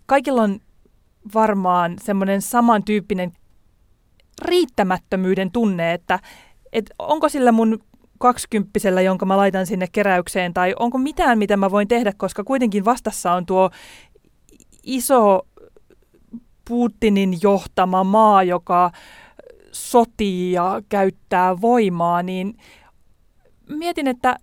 kaikilla 0.05 0.41
on 0.41 0.59
varmaan 1.33 1.95
semmoinen 2.01 2.41
samantyyppinen 2.41 3.31
riittämättömyyden 4.41 5.51
tunne, 5.51 5.93
että, 5.93 6.19
että 6.74 6.95
onko 7.00 7.29
sillä 7.29 7.51
mun 7.51 7.79
kaksikymppisellä, 8.19 9.01
jonka 9.01 9.25
mä 9.25 9.38
laitan 9.38 9.65
sinne 9.65 9.88
keräykseen, 9.91 10.53
tai 10.53 10.75
onko 10.79 10.97
mitään, 10.97 11.38
mitä 11.38 11.57
mä 11.57 11.71
voin 11.71 11.88
tehdä, 11.88 12.13
koska 12.17 12.43
kuitenkin 12.43 12.85
vastassa 12.85 13.31
on 13.31 13.45
tuo 13.45 13.69
iso 14.83 15.47
Putinin 16.67 17.38
johtama 17.41 18.03
maa, 18.03 18.43
joka 18.43 18.91
sotii 19.71 20.51
ja 20.51 20.81
käyttää 20.89 21.62
voimaa, 21.62 22.24
niin 22.24 22.57
mietin, 23.69 24.07
että 24.07 24.38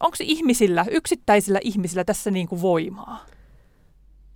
onko 0.00 0.16
ihmisillä, 0.20 0.84
yksittäisillä 0.90 1.58
ihmisillä 1.62 2.04
tässä 2.04 2.30
niin 2.30 2.48
kuin 2.48 2.62
voimaa? 2.62 3.26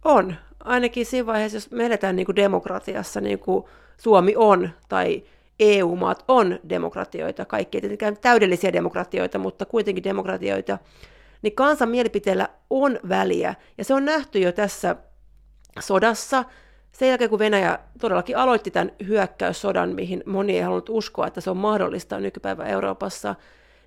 On. 0.04 0.37
Ainakin 0.64 1.06
siinä 1.06 1.26
vaiheessa, 1.26 1.56
jos 1.56 1.71
me 1.71 1.87
eletään 1.87 2.16
niin 2.16 2.26
kuin 2.26 2.37
demokratiassa, 2.37 3.21
niin 3.21 3.38
kuin 3.38 3.64
Suomi 3.97 4.35
on, 4.37 4.71
tai 4.88 5.23
EU-maat 5.61 6.25
on 6.28 6.59
demokratioita, 6.68 7.44
kaikki 7.44 7.76
ei 7.76 7.80
tietenkään 7.80 8.16
täydellisiä 8.21 8.73
demokratioita, 8.73 9.38
mutta 9.38 9.66
kuitenkin 9.66 10.04
demokratioita, 10.04 10.78
niin 11.42 11.54
kansan 11.54 11.88
mielipiteellä 11.88 12.49
on 12.71 13.00
väliä. 13.09 13.54
Ja 13.78 13.85
se 13.85 13.94
on 13.94 14.04
nähty 14.04 14.38
jo 14.38 14.52
tässä 14.52 14.97
sodassa, 15.80 16.44
sen 16.92 17.09
jälkeen 17.09 17.30
kun 17.30 17.38
Venäjä 17.38 17.78
todellakin 18.00 18.37
aloitti 18.37 18.71
tämän 18.71 18.92
hyökkäyssodan, 19.06 19.94
mihin 19.94 20.23
moni 20.26 20.56
ei 20.56 20.62
halunnut 20.62 20.88
uskoa, 20.88 21.26
että 21.26 21.40
se 21.40 21.50
on 21.50 21.56
mahdollista 21.56 22.21
nykypäivä 22.21 22.64
Euroopassa, 22.64 23.35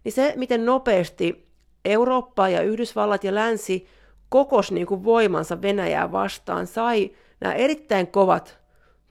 niin 0.03 0.13
se, 0.13 0.33
miten 0.35 0.65
nopeasti 0.65 1.47
Eurooppa 1.85 2.49
ja 2.49 2.61
Yhdysvallat 2.61 3.23
ja 3.23 3.35
länsi 3.35 3.87
kokos 4.29 4.71
niin 4.71 4.87
kuin 4.87 5.03
voimansa 5.03 5.61
Venäjää 5.61 6.11
vastaan, 6.11 6.67
sai 6.67 7.11
nämä 7.39 7.53
erittäin 7.53 8.07
kovat 8.07 8.59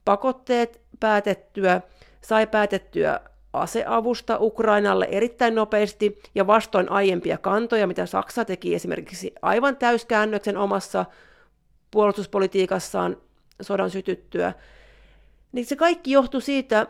pakotteet 0.05 0.81
päätettyä, 0.99 1.81
sai 2.21 2.47
päätettyä 2.47 3.19
aseavusta 3.53 4.37
Ukrainalle 4.39 5.07
erittäin 5.11 5.55
nopeasti 5.55 6.21
ja 6.35 6.47
vastoin 6.47 6.91
aiempia 6.91 7.37
kantoja, 7.37 7.87
mitä 7.87 8.05
Saksa 8.05 8.45
teki 8.45 8.75
esimerkiksi 8.75 9.33
aivan 9.41 9.77
täyskäännöksen 9.77 10.57
omassa 10.57 11.05
puolustuspolitiikassaan 11.91 13.17
sodan 13.61 13.89
sytyttyä, 13.89 14.53
niin 15.51 15.65
se 15.65 15.75
kaikki 15.75 16.11
johtui 16.11 16.41
siitä 16.41 16.87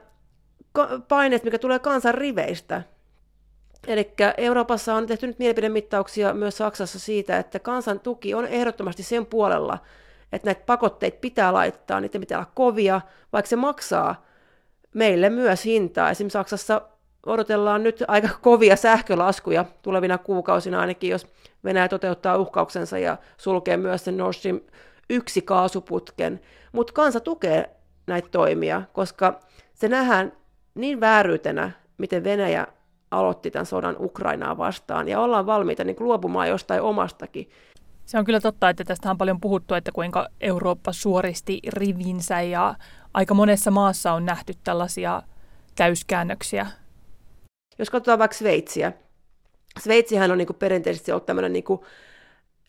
paineesta, 1.07 1.45
mikä 1.45 1.59
tulee 1.59 1.79
kansan 1.79 2.15
riveistä. 2.15 2.83
Eli 3.87 4.13
Euroopassa 4.37 4.95
on 4.95 5.07
tehty 5.07 5.27
nyt 5.27 5.39
mielipidemittauksia 5.39 6.33
myös 6.33 6.57
Saksassa 6.57 6.99
siitä, 6.99 7.37
että 7.37 7.59
kansan 7.59 7.99
tuki 7.99 8.33
on 8.33 8.45
ehdottomasti 8.45 9.03
sen 9.03 9.25
puolella, 9.25 9.77
että 10.31 10.45
näitä 10.45 10.61
pakotteita 10.65 11.17
pitää 11.21 11.53
laittaa, 11.53 11.99
niitä 11.99 12.19
pitää 12.19 12.37
olla 12.37 12.51
kovia, 12.55 13.01
vaikka 13.33 13.49
se 13.49 13.55
maksaa 13.55 14.25
meille 14.93 15.29
myös 15.29 15.65
hintaa. 15.65 16.09
Esimerkiksi 16.09 16.33
Saksassa 16.33 16.81
odotellaan 17.25 17.83
nyt 17.83 18.03
aika 18.07 18.29
kovia 18.41 18.75
sähkölaskuja 18.75 19.65
tulevina 19.81 20.17
kuukausina 20.17 20.79
ainakin, 20.79 21.09
jos 21.09 21.27
Venäjä 21.63 21.87
toteuttaa 21.87 22.37
uhkauksensa 22.37 22.97
ja 22.97 23.17
sulkee 23.37 23.77
myös 23.77 24.05
sen 24.05 24.17
Nord 24.17 24.33
Stream 24.33 24.59
yksi 25.09 25.41
kaasuputken. 25.41 26.39
Mutta 26.71 26.93
kansa 26.93 27.19
tukee 27.19 27.69
näitä 28.07 28.29
toimia, 28.31 28.81
koska 28.93 29.39
se 29.73 29.87
nähdään 29.87 30.33
niin 30.75 30.99
vääryytenä, 30.99 31.71
miten 31.97 32.23
Venäjä 32.23 32.67
aloitti 33.11 33.51
tämän 33.51 33.65
sodan 33.65 33.95
Ukrainaa 33.99 34.57
vastaan, 34.57 35.07
ja 35.07 35.19
ollaan 35.19 35.45
valmiita 35.45 35.83
niin 35.83 35.95
luopumaan 35.99 36.49
jostain 36.49 36.81
omastakin. 36.81 37.49
Se 38.05 38.17
on 38.17 38.25
kyllä 38.25 38.39
totta, 38.39 38.69
että 38.69 38.83
tästä 38.83 39.11
on 39.11 39.17
paljon 39.17 39.41
puhuttu, 39.41 39.73
että 39.73 39.91
kuinka 39.91 40.27
Eurooppa 40.41 40.91
suoristi 40.91 41.59
rivinsä, 41.67 42.41
ja 42.41 42.75
aika 43.13 43.33
monessa 43.33 43.71
maassa 43.71 44.13
on 44.13 44.25
nähty 44.25 44.53
tällaisia 44.63 45.21
täyskäännöksiä. 45.75 46.67
Jos 47.79 47.89
katsotaan 47.89 48.19
vaikka 48.19 48.37
Sveitsiä, 48.37 48.93
Sveitsihän 49.79 50.31
on 50.31 50.37
niin 50.37 50.47
kuin 50.47 50.57
perinteisesti 50.57 51.11
ollut 51.11 51.25
tämmöinen 51.25 51.53
niin 51.53 51.63
kuin 51.63 51.81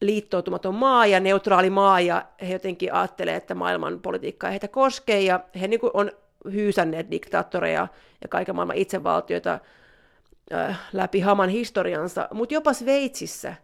liittoutumaton 0.00 0.74
maa 0.74 1.06
ja 1.06 1.20
neutraali 1.20 1.70
maa, 1.70 2.00
ja 2.00 2.24
he 2.42 2.52
jotenkin 2.52 2.94
ajattelee, 2.94 3.36
että 3.36 3.54
maailman 3.54 4.00
politiikka 4.00 4.46
ei 4.46 4.50
heitä 4.50 4.68
koskee, 4.68 5.20
ja 5.20 5.40
he 5.60 5.68
niin 5.68 5.80
kuin 5.80 5.90
on 5.94 6.10
hyysänneet 6.52 7.10
diktaattoreja 7.10 7.88
ja 8.22 8.28
kaiken 8.28 8.54
maailman 8.54 8.76
itsevaltioita 8.76 9.58
äh, 10.52 10.80
läpi 10.92 11.20
haman 11.20 11.48
historiansa, 11.48 12.28
mutta 12.32 12.54
jopa 12.54 12.72
Sveitsissä 12.72 13.54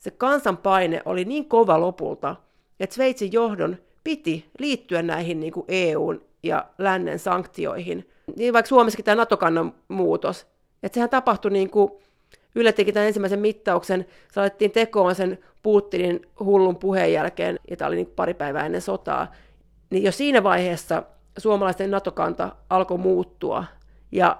se 0.00 0.10
kansanpaine 0.10 1.02
oli 1.04 1.24
niin 1.24 1.48
kova 1.48 1.80
lopulta, 1.80 2.36
että 2.80 2.94
Sveitsin 2.94 3.32
johdon 3.32 3.76
piti 4.04 4.50
liittyä 4.58 5.02
näihin 5.02 5.40
niin 5.40 5.52
kuin 5.52 5.64
EUn 5.68 6.24
ja 6.42 6.64
lännen 6.78 7.18
sanktioihin. 7.18 8.08
Niin 8.36 8.52
vaikka 8.52 8.68
Suomessakin 8.68 9.04
tämä 9.04 9.14
NATO-kannan 9.14 9.74
muutos, 9.88 10.46
että 10.82 10.94
sehän 10.94 11.10
tapahtui 11.10 11.50
niin 11.50 11.70
kuin 11.70 11.92
Yle 12.54 12.72
teki 12.72 12.92
tämän 12.92 13.06
ensimmäisen 13.06 13.40
mittauksen, 13.40 14.06
se 14.32 14.68
tekoon 14.68 15.14
sen 15.14 15.38
Putinin 15.62 16.26
hullun 16.40 16.76
puheen 16.76 17.12
jälkeen, 17.12 17.58
ja 17.70 17.76
tämä 17.76 17.86
oli 17.86 17.96
niin 17.96 18.12
pari 18.16 18.34
päivää 18.34 18.66
ennen 18.66 18.80
sotaa, 18.80 19.32
niin 19.90 20.02
jo 20.02 20.12
siinä 20.12 20.42
vaiheessa 20.42 21.02
suomalaisten 21.38 21.90
NATO-kanta 21.90 22.56
alkoi 22.70 22.98
muuttua. 22.98 23.64
Ja 24.12 24.38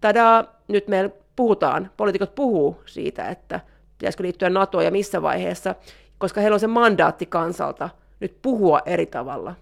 tadaa, 0.00 0.44
nyt 0.68 0.88
meillä 0.88 1.10
puhutaan, 1.38 1.90
poliitikot 1.96 2.34
puhuu 2.34 2.82
siitä, 2.86 3.28
että 3.28 3.60
pitäisikö 3.98 4.24
liittyä 4.24 4.50
NATOon 4.50 4.84
ja 4.84 4.90
missä 4.90 5.22
vaiheessa, 5.22 5.74
koska 6.18 6.40
heillä 6.40 6.54
on 6.54 6.60
se 6.60 6.66
mandaatti 6.66 7.26
kansalta 7.26 7.88
nyt 8.20 8.38
puhua 8.42 8.80
eri 8.86 9.06
tavalla. 9.06 9.54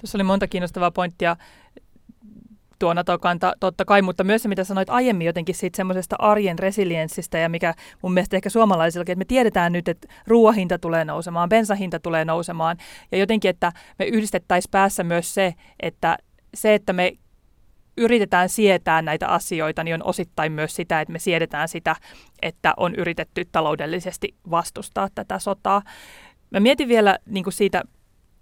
Tuossa 0.00 0.18
oli 0.18 0.22
monta 0.22 0.46
kiinnostavaa 0.46 0.90
pointtia 0.90 1.36
tuo 2.78 2.94
NATO-kanta 2.94 3.52
totta 3.60 3.84
kai, 3.84 4.02
mutta 4.02 4.24
myös 4.24 4.42
se, 4.42 4.48
mitä 4.48 4.64
sanoit 4.64 4.90
aiemmin 4.90 5.26
jotenkin 5.26 5.54
siitä 5.54 5.76
semmoisesta 5.76 6.16
arjen 6.18 6.58
resilienssistä 6.58 7.38
ja 7.38 7.48
mikä 7.48 7.74
mun 8.02 8.14
mielestä 8.14 8.36
ehkä 8.36 8.50
suomalaisillakin, 8.50 9.12
että 9.12 9.20
me 9.20 9.24
tiedetään 9.24 9.72
nyt, 9.72 9.88
että 9.88 10.08
ruoahinta 10.26 10.78
tulee 10.78 11.04
nousemaan, 11.04 11.48
bensahinta 11.48 12.00
tulee 12.00 12.24
nousemaan 12.24 12.76
ja 13.12 13.18
jotenkin, 13.18 13.48
että 13.48 13.72
me 13.98 14.04
yhdistettäisiin 14.04 14.70
päässä 14.70 15.04
myös 15.04 15.34
se, 15.34 15.54
että 15.80 16.18
se, 16.54 16.74
että 16.74 16.92
me 16.92 17.12
yritetään 17.98 18.48
sietää 18.48 19.02
näitä 19.02 19.28
asioita, 19.28 19.84
niin 19.84 19.94
on 19.94 20.04
osittain 20.04 20.52
myös 20.52 20.76
sitä, 20.76 21.00
että 21.00 21.12
me 21.12 21.18
siedetään 21.18 21.68
sitä, 21.68 21.96
että 22.42 22.74
on 22.76 22.94
yritetty 22.94 23.44
taloudellisesti 23.52 24.34
vastustaa 24.50 25.08
tätä 25.14 25.38
sotaa. 25.38 25.82
Mä 26.50 26.60
mietin 26.60 26.88
vielä 26.88 27.18
niin 27.26 27.44
kuin 27.44 27.54
siitä 27.54 27.82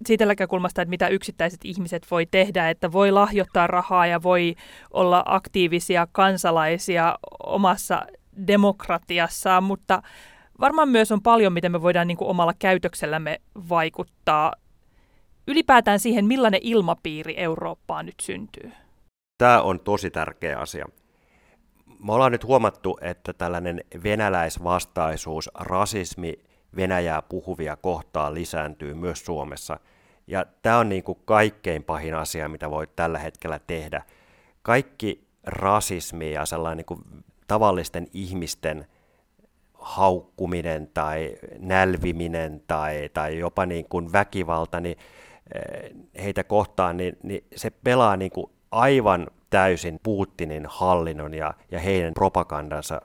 siitä 0.07 0.27
näkökulmasta, 0.27 0.83
että 0.83 0.91
mitä 0.91 1.09
yksittäiset 1.09 1.61
ihmiset 1.65 2.07
voi 2.11 2.27
tehdä, 2.27 2.71
että 2.71 2.93
voi 2.93 3.13
lahjoittaa 3.13 3.67
rahaa 3.67 4.07
ja 4.07 4.23
voi 4.23 4.55
olla 4.91 5.23
aktiivisia 5.27 6.07
kansalaisia 6.13 7.19
omassa 7.47 8.07
demokratiassaan, 8.47 9.65
mutta 9.65 10.03
varmaan 10.61 10.89
myös 10.89 11.13
on 11.13 11.23
paljon, 11.23 11.53
miten 11.53 11.73
me 11.73 11.83
voidaan 11.83 12.09
niin 12.09 12.19
kuin 12.19 12.31
omalla 12.31 12.55
käytöksellämme 12.59 13.41
vaikuttaa 13.69 14.53
ylipäätään 15.47 16.01
siihen, 16.01 16.27
millainen 16.27 16.61
ilmapiiri 16.63 17.35
Eurooppaan 17.39 18.07
nyt 18.07 18.21
syntyy. 18.23 18.73
Tämä 19.38 19.62
on 19.62 19.81
tosi 19.81 20.11
tärkeä 20.11 20.59
asia. 20.59 20.87
Me 22.05 22.12
ollaan 22.12 22.33
nyt 22.33 22.45
huomattu, 22.45 22.99
että 23.00 23.33
tällainen 23.33 23.85
venäläisvastaisuus, 24.02 25.50
rasismi 25.55 26.47
Venäjää 26.76 27.23
puhuvia 27.23 27.76
kohtaan 27.76 28.35
lisääntyy 28.35 28.95
myös 28.95 29.25
Suomessa. 29.25 29.81
Ja 30.26 30.47
tämä 30.62 30.78
on 30.78 30.88
niin 30.88 31.05
kuin 31.05 31.18
kaikkein 31.25 31.85
pahin 31.85 32.14
asia, 32.14 32.49
mitä 32.49 32.70
voi 32.70 32.87
tällä 32.96 33.18
hetkellä 33.18 33.61
tehdä. 33.66 34.03
Kaikki 34.62 35.29
rasismi 35.44 36.33
ja 36.33 36.46
sellainen 36.46 36.77
niin 36.77 36.87
kuin 36.87 37.01
tavallisten 37.46 38.07
ihmisten 38.12 38.87
haukkuminen 39.75 40.90
tai 40.94 41.37
nälviminen 41.59 42.62
tai, 42.66 43.11
tai 43.12 43.38
jopa 43.38 43.66
niin 43.66 43.88
kuin 43.88 44.12
väkivalta 44.12 44.81
niin 44.81 44.96
eh, 45.55 45.90
heitä 46.25 46.44
kohtaan, 46.44 46.96
niin, 46.96 47.18
niin 47.22 47.44
se 47.57 47.70
pelaa 47.70 48.16
niin 48.16 48.31
kuin 48.31 48.51
aivan 48.77 49.27
täysin 49.51 50.01
Putinin 50.03 50.67
hallinnon 50.69 51.35
ja, 51.35 51.55
ja 51.71 51.81
heidän 51.81 52.15
propagandansa 52.15 53.01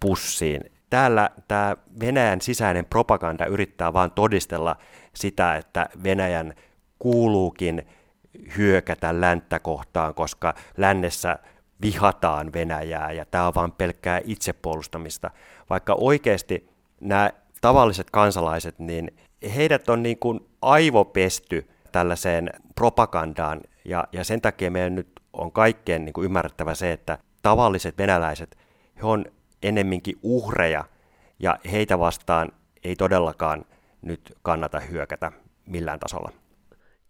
pussiin 0.00 0.60
täällä 0.90 1.30
tämä 1.48 1.76
Venäjän 2.00 2.40
sisäinen 2.40 2.84
propaganda 2.84 3.46
yrittää 3.46 3.92
vain 3.92 4.10
todistella 4.10 4.76
sitä, 5.14 5.56
että 5.56 5.88
Venäjän 6.04 6.54
kuuluukin 6.98 7.86
hyökätä 8.56 9.20
länttä 9.20 9.58
kohtaan, 9.58 10.14
koska 10.14 10.54
lännessä 10.76 11.38
vihataan 11.82 12.52
Venäjää 12.52 13.12
ja 13.12 13.24
tämä 13.24 13.46
on 13.46 13.54
vain 13.54 13.72
pelkkää 13.72 14.20
itsepuolustamista. 14.24 15.30
Vaikka 15.70 15.94
oikeasti 15.94 16.70
nämä 17.00 17.30
tavalliset 17.60 18.10
kansalaiset, 18.10 18.78
niin 18.78 19.16
heidät 19.54 19.88
on 19.88 20.02
niin 20.02 20.18
kuin 20.18 20.40
aivopesty 20.62 21.68
tällaiseen 21.92 22.50
propagandaan 22.74 23.60
ja, 23.84 24.04
ja 24.12 24.24
sen 24.24 24.40
takia 24.40 24.70
meidän 24.70 24.94
nyt 24.94 25.08
on 25.32 25.52
kaikkien 25.52 26.04
niin 26.04 26.12
kuin 26.12 26.24
ymmärrettävä 26.24 26.74
se, 26.74 26.92
että 26.92 27.18
tavalliset 27.42 27.98
venäläiset, 27.98 28.56
he 28.96 29.06
on 29.06 29.24
ennemminkin 29.62 30.18
uhreja, 30.22 30.84
ja 31.38 31.58
heitä 31.72 31.98
vastaan 31.98 32.52
ei 32.84 32.96
todellakaan 32.96 33.64
nyt 34.02 34.32
kannata 34.42 34.80
hyökätä 34.80 35.32
millään 35.66 36.00
tasolla. 36.00 36.32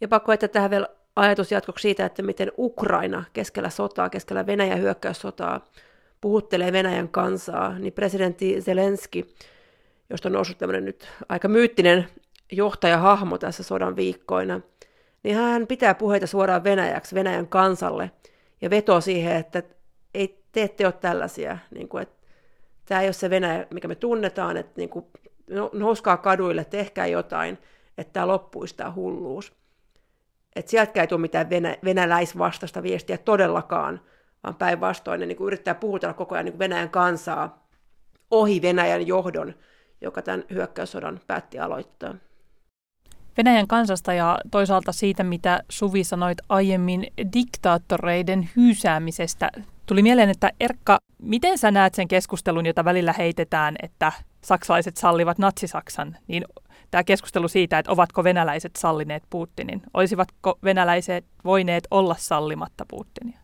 Ja 0.01 0.09
pakko 0.09 0.33
että 0.33 0.49
tähän 0.49 0.71
vielä 0.71 0.89
ajatus 1.17 1.53
jatkoksi 1.53 1.83
siitä, 1.83 2.07
että 2.07 2.23
miten 2.23 2.53
Ukraina 2.59 3.25
keskellä 3.33 3.71
sotaa, 3.71 4.11
keskellä 4.11 4.47
Venäjän 4.47 4.81
hyökkäyssotaa 4.81 5.65
puhuttelee 6.21 6.73
Venäjän 6.73 7.09
kansaa, 7.09 7.79
niin 7.79 7.93
presidentti 7.93 8.61
Zelenski, 8.61 9.35
josta 10.11 10.29
on 10.29 10.33
noussut 10.33 10.59
tämmöinen 10.59 10.85
nyt 10.85 11.09
aika 11.29 11.49
myyttinen 11.49 12.09
johtajahahmo 12.53 13.39
tässä 13.39 13.63
sodan 13.63 13.97
viikkoina, 13.97 14.61
niin 15.23 15.37
hän 15.37 15.67
pitää 15.67 15.95
puheita 15.95 16.27
suoraan 16.27 16.65
Venäjäksi, 16.65 17.15
Venäjän 17.15 17.49
kansalle, 17.49 18.11
ja 18.61 18.71
vetoo 18.71 19.01
siihen, 19.01 19.37
että 19.37 19.63
ei 20.15 20.43
te 20.53 20.63
ette 20.63 20.87
ole 20.87 20.93
tällaisia, 20.93 21.59
niin 21.75 21.89
kuin, 21.89 22.03
että 22.03 22.27
tämä 22.85 23.01
ei 23.01 23.07
ole 23.07 23.13
se 23.13 23.31
Venäjä, 23.31 23.67
mikä 23.71 23.89
me 23.89 23.95
tunnetaan, 23.95 24.57
että 24.57 24.73
niin 24.77 24.89
kuin, 24.89 25.07
no, 25.51 25.71
nouskaa 25.73 26.17
kaduille, 26.17 26.65
tehkää 26.65 27.07
jotain, 27.07 27.59
että 27.99 28.13
tämä 28.13 28.27
loppuisi 28.27 28.77
tämä 28.77 28.93
hulluus. 28.93 29.53
Että 30.57 30.71
sieltä 30.71 31.01
ei 31.01 31.07
tule 31.07 31.21
mitään 31.21 31.51
venä, 31.51 31.77
venäläisvastaista 31.85 32.83
viestiä 32.83 33.19
todellakaan, 33.19 34.01
vaan 34.45 34.55
päinvastoin 34.55 35.21
ne 35.21 35.27
niin 35.27 35.37
kuin 35.37 35.47
yrittää 35.47 35.75
puhutella 35.75 36.15
koko 36.15 36.35
ajan 36.35 36.45
niin 36.45 36.53
kuin 36.53 36.59
Venäjän 36.59 36.91
kansaa 36.91 37.69
ohi 38.31 38.63
Venäjän 38.63 39.07
johdon, 39.07 39.55
joka 40.01 40.23
tämän 40.23 40.45
hyökkäyssodan 40.51 41.21
päätti 41.27 41.59
aloittaa. 41.59 42.15
Venäjän 43.37 43.67
kansasta 43.67 44.13
ja 44.13 44.39
toisaalta 44.51 44.93
siitä, 44.93 45.23
mitä 45.23 45.61
Suvi 45.69 46.05
sanoit 46.05 46.39
aiemmin 46.49 47.07
diktaattoreiden 47.33 48.49
hyysäämisestä. 48.57 49.51
Tuli 49.87 50.03
mieleen, 50.03 50.31
että 50.31 50.51
Erkka, 50.61 50.99
miten 51.19 51.59
sä 51.59 51.71
näet 51.71 51.95
sen 51.95 52.09
keskustelun, 52.09 52.67
jota 52.67 52.85
välillä 52.85 53.15
heitetään, 53.19 53.77
että 53.83 54.13
saksalaiset 54.45 54.97
sallivat 54.97 55.39
natsisaksan, 55.39 56.17
niin 56.27 56.45
tämä 56.91 57.05
keskustelu 57.05 57.49
siitä, 57.49 57.79
että 57.79 57.93
ovatko 57.93 58.25
venäläiset 58.25 58.77
sallineet 58.77 59.23
Putinin, 59.31 59.83
olisivatko 59.95 60.59
venäläiset 60.65 61.25
voineet 61.45 61.85
olla 61.91 62.15
sallimatta 62.19 62.87
Putinia? 62.89 63.39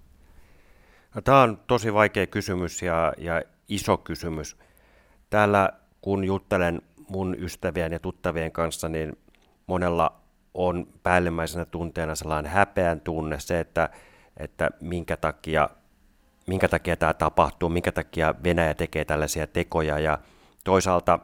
No, 1.15 1.21
tämä 1.21 1.43
on 1.43 1.61
tosi 1.67 1.95
vaikea 1.95 2.27
kysymys 2.27 2.83
ja, 2.83 3.13
ja 3.19 3.43
iso 3.69 3.97
kysymys. 3.97 4.57
Täällä 5.31 5.73
kun 6.01 6.25
juttelen 6.25 6.83
mun 7.09 7.37
ystävien 7.39 7.93
ja 7.93 7.99
tuttavien 7.99 8.53
kanssa, 8.53 8.89
niin 8.89 9.17
monella 9.69 10.21
on 10.55 10.87
päällimmäisenä 11.03 11.65
tunteena 11.65 12.15
sellainen 12.15 12.53
häpeän 12.53 13.01
tunne, 13.01 13.41
se, 13.41 13.61
että, 13.61 13.89
että 14.37 14.71
minkä, 14.81 15.17
takia, 15.17 15.69
minkä 16.47 16.69
takia 16.69 16.97
tämä 16.97 17.15
tapahtuu, 17.15 17.69
minkä 17.69 17.93
takia 17.93 18.35
Venäjä 18.45 18.75
tekee 18.75 19.05
tällaisia 19.05 19.47
tekoja 19.47 19.99
ja 19.99 20.19
toisaalta 20.65 21.19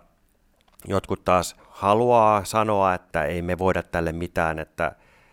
jotkut 0.88 1.24
taas 1.24 1.56
haluaa 1.68 2.44
sanoa, 2.44 2.94
että 2.94 3.24
ei 3.24 3.42
me 3.42 3.58
voida 3.58 3.82
tälle 3.82 4.12
mitään, 4.12 4.58
että 4.58 4.92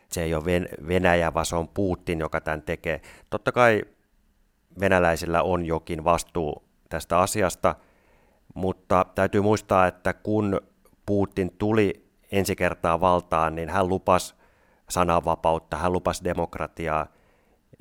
se 0.09 0.23
ei 0.23 0.35
ole 0.35 0.43
Venäjä, 0.87 1.33
vaan 1.33 1.45
se 1.45 1.55
on 1.55 1.67
Putin, 1.67 2.19
joka 2.19 2.41
tämän 2.41 2.61
tekee. 2.61 3.01
Totta 3.29 3.51
kai 3.51 3.81
venäläisillä 4.79 5.43
on 5.43 5.65
jokin 5.65 6.03
vastuu 6.03 6.63
tästä 6.89 7.19
asiasta, 7.19 7.75
mutta 8.53 9.05
täytyy 9.15 9.41
muistaa, 9.41 9.87
että 9.87 10.13
kun 10.13 10.61
Putin 11.05 11.55
tuli 11.57 12.10
ensi 12.31 12.55
kertaa 12.55 12.99
valtaan, 12.99 13.55
niin 13.55 13.69
hän 13.69 13.87
lupasi 13.87 14.35
sananvapautta, 14.89 15.77
hän 15.77 15.93
lupasi 15.93 16.23
demokratiaa. 16.23 17.07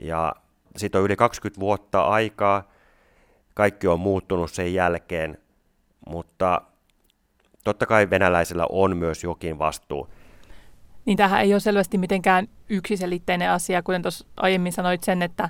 Ja 0.03 0.35
siitä 0.77 0.99
on 0.99 1.05
yli 1.05 1.17
20 1.17 1.61
vuotta 1.61 2.01
aikaa. 2.03 2.71
kaikki 3.55 3.87
on 3.87 4.01
muuttunut 4.01 4.51
sen 4.51 4.75
jälkeen, 4.75 5.39
mutta 6.09 6.63
totta 7.65 7.87
kai 7.87 8.11
venäläisillä 8.11 8.67
on 8.71 8.97
myös 8.97 9.25
jokin 9.25 9.59
vastuu. 9.59 10.09
Niin 11.05 11.17
tähän 11.17 11.41
ei 11.41 11.55
ole 11.55 11.61
selvästi 11.61 11.99
mitenkään 11.99 12.49
yksiselitteinen 12.69 13.51
asia, 13.51 13.83
kuten 13.83 14.03
tuossa 14.03 14.27
aiemmin 14.37 14.73
sanoit 14.73 15.05
sen, 15.05 15.23
että, 15.23 15.49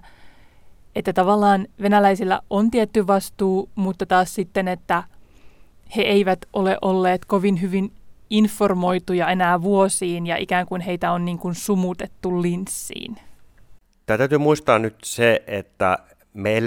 että 0.95 1.13
tavallaan 1.13 1.67
venäläisillä 1.83 2.41
on 2.51 2.71
tietty 2.71 3.07
vastuu, 3.07 3.71
mutta 3.75 4.07
taas 4.07 4.35
sitten, 4.35 4.69
että 4.69 5.03
he 5.97 6.03
eivät 6.03 6.39
ole 6.53 6.79
olleet 6.83 7.25
kovin 7.25 7.61
hyvin 7.61 7.93
informoituja 8.31 9.29
enää 9.29 9.63
vuosiin 9.63 10.27
ja 10.27 10.37
ikään 10.37 10.67
kuin 10.67 10.81
heitä 10.81 11.13
on 11.13 11.25
niin 11.25 11.39
kuin 11.39 11.55
sumutettu 11.55 12.43
linssiin. 12.43 13.17
Tämä 14.07 14.19
täytyy 14.19 14.39
muistaa 14.39 14.79
nyt 14.79 14.97
se, 15.05 15.43
että 15.47 15.99
me 16.35 16.63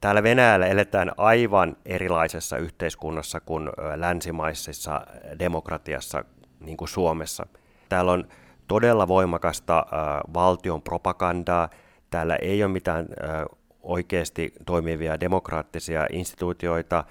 täällä 0.00 0.22
Venäjällä 0.22 0.66
eletään 0.66 1.12
aivan 1.16 1.76
erilaisessa 1.84 2.56
yhteiskunnassa 2.56 3.40
kuin 3.40 3.68
länsimaisessa 3.96 5.06
demokratiassa, 5.38 6.24
niin 6.60 6.76
kuin 6.76 6.88
Suomessa. 6.88 7.46
Täällä 7.88 8.12
on 8.12 8.28
todella 8.68 9.08
voimakasta 9.08 9.78
äh, 9.78 10.34
valtion 10.34 10.82
propagandaa, 10.82 11.68
täällä 12.10 12.36
ei 12.36 12.64
ole 12.64 12.72
mitään 12.72 13.06
äh, 13.24 13.44
oikeasti 13.82 14.52
toimivia 14.66 15.20
demokraattisia 15.20 16.06
instituutioita, 16.12 17.04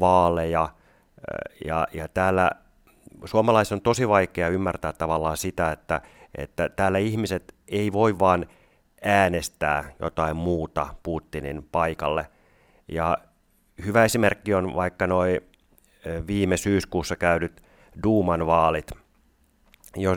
vaaleja, 0.00 0.62
äh, 0.62 0.70
ja, 1.64 1.86
ja 1.92 2.08
täällä 2.08 2.50
suomalaisen 3.24 3.76
on 3.76 3.82
tosi 3.82 4.08
vaikea 4.08 4.48
ymmärtää 4.48 4.92
tavallaan 4.92 5.36
sitä, 5.36 5.72
että, 5.72 6.00
että 6.34 6.68
täällä 6.68 6.98
ihmiset 6.98 7.54
ei 7.68 7.92
voi 7.92 8.18
vaan 8.18 8.46
äänestää 9.02 9.92
jotain 10.00 10.36
muuta 10.36 10.94
Putinin 11.02 11.68
paikalle. 11.72 12.26
Ja 12.88 13.18
hyvä 13.84 14.04
esimerkki 14.04 14.54
on 14.54 14.74
vaikka 14.74 15.06
noin 15.06 15.40
viime 16.26 16.56
syyskuussa 16.56 17.16
käydyt 17.16 17.62
Duuman 18.02 18.46
vaalit, 18.46 18.90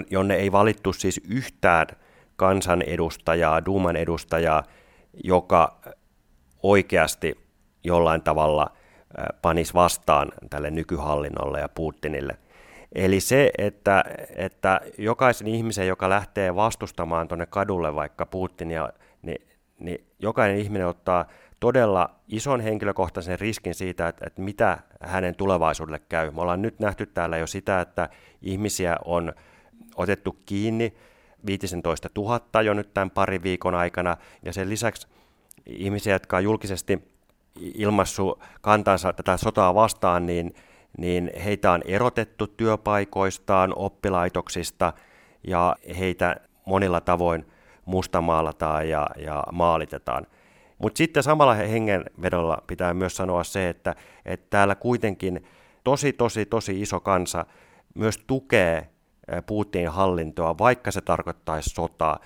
jonne 0.09 0.35
ei 0.35 0.51
valittu 0.51 0.93
siis 0.93 1.21
yhtään 1.29 1.87
kansanedustajaa, 2.35 3.65
Duuman 3.65 3.95
edustajaa, 3.95 4.63
joka 5.23 5.81
oikeasti 6.63 7.37
jollain 7.83 8.21
tavalla 8.21 8.71
panis 9.41 9.73
vastaan 9.73 10.31
tälle 10.49 10.71
nykyhallinnolle 10.71 11.59
ja 11.59 11.69
Putinille– 11.69 12.37
Eli 12.95 13.19
se, 13.19 13.51
että, 13.57 14.03
että 14.35 14.81
jokaisen 14.97 15.47
ihmisen, 15.47 15.87
joka 15.87 16.09
lähtee 16.09 16.55
vastustamaan 16.55 17.27
tuonne 17.27 17.45
kadulle 17.45 17.95
vaikka 17.95 18.25
Putinia, 18.25 18.89
niin, 19.21 19.47
niin 19.79 20.05
jokainen 20.19 20.57
ihminen 20.57 20.87
ottaa 20.87 21.25
todella 21.59 22.15
ison 22.27 22.59
henkilökohtaisen 22.59 23.39
riskin 23.39 23.75
siitä, 23.75 24.07
että, 24.07 24.27
että 24.27 24.41
mitä 24.41 24.77
hänen 25.01 25.35
tulevaisuudelle 25.35 26.01
käy. 26.09 26.31
Me 26.31 26.41
ollaan 26.41 26.61
nyt 26.61 26.79
nähty 26.79 27.05
täällä 27.05 27.37
jo 27.37 27.47
sitä, 27.47 27.81
että 27.81 28.09
ihmisiä 28.41 28.97
on 29.05 29.33
otettu 29.95 30.37
kiinni 30.45 30.93
15 31.45 32.09
000 32.17 32.61
jo 32.61 32.73
nyt 32.73 32.93
tämän 32.93 33.11
parin 33.11 33.43
viikon 33.43 33.75
aikana, 33.75 34.17
ja 34.43 34.53
sen 34.53 34.69
lisäksi 34.69 35.07
ihmisiä, 35.65 36.13
jotka 36.13 36.37
on 36.37 36.43
julkisesti 36.43 37.11
ilmassu 37.59 38.41
kantansa 38.61 39.13
tätä 39.13 39.37
sotaa 39.37 39.75
vastaan, 39.75 40.25
niin 40.25 40.55
niin 40.97 41.31
heitä 41.45 41.71
on 41.71 41.81
erotettu 41.85 42.47
työpaikoistaan, 42.47 43.73
oppilaitoksista 43.75 44.93
ja 45.47 45.75
heitä 45.99 46.35
monilla 46.65 47.01
tavoin 47.01 47.45
mustamaalataan 47.85 48.89
ja, 48.89 49.07
ja 49.17 49.43
maalitetaan. 49.51 50.27
Mutta 50.77 50.97
sitten 50.97 51.23
samalla 51.23 51.53
hengenvedolla 51.53 52.63
pitää 52.67 52.93
myös 52.93 53.15
sanoa 53.15 53.43
se, 53.43 53.69
että, 53.69 53.95
että 54.25 54.47
täällä 54.49 54.75
kuitenkin 54.75 55.45
tosi, 55.83 56.13
tosi, 56.13 56.45
tosi 56.45 56.81
iso 56.81 56.99
kansa 56.99 57.45
myös 57.95 58.17
tukee 58.27 58.89
Putinin 59.45 59.89
hallintoa, 59.89 60.57
vaikka 60.57 60.91
se 60.91 61.01
tarkoittaisi 61.01 61.69
sotaa. 61.69 62.19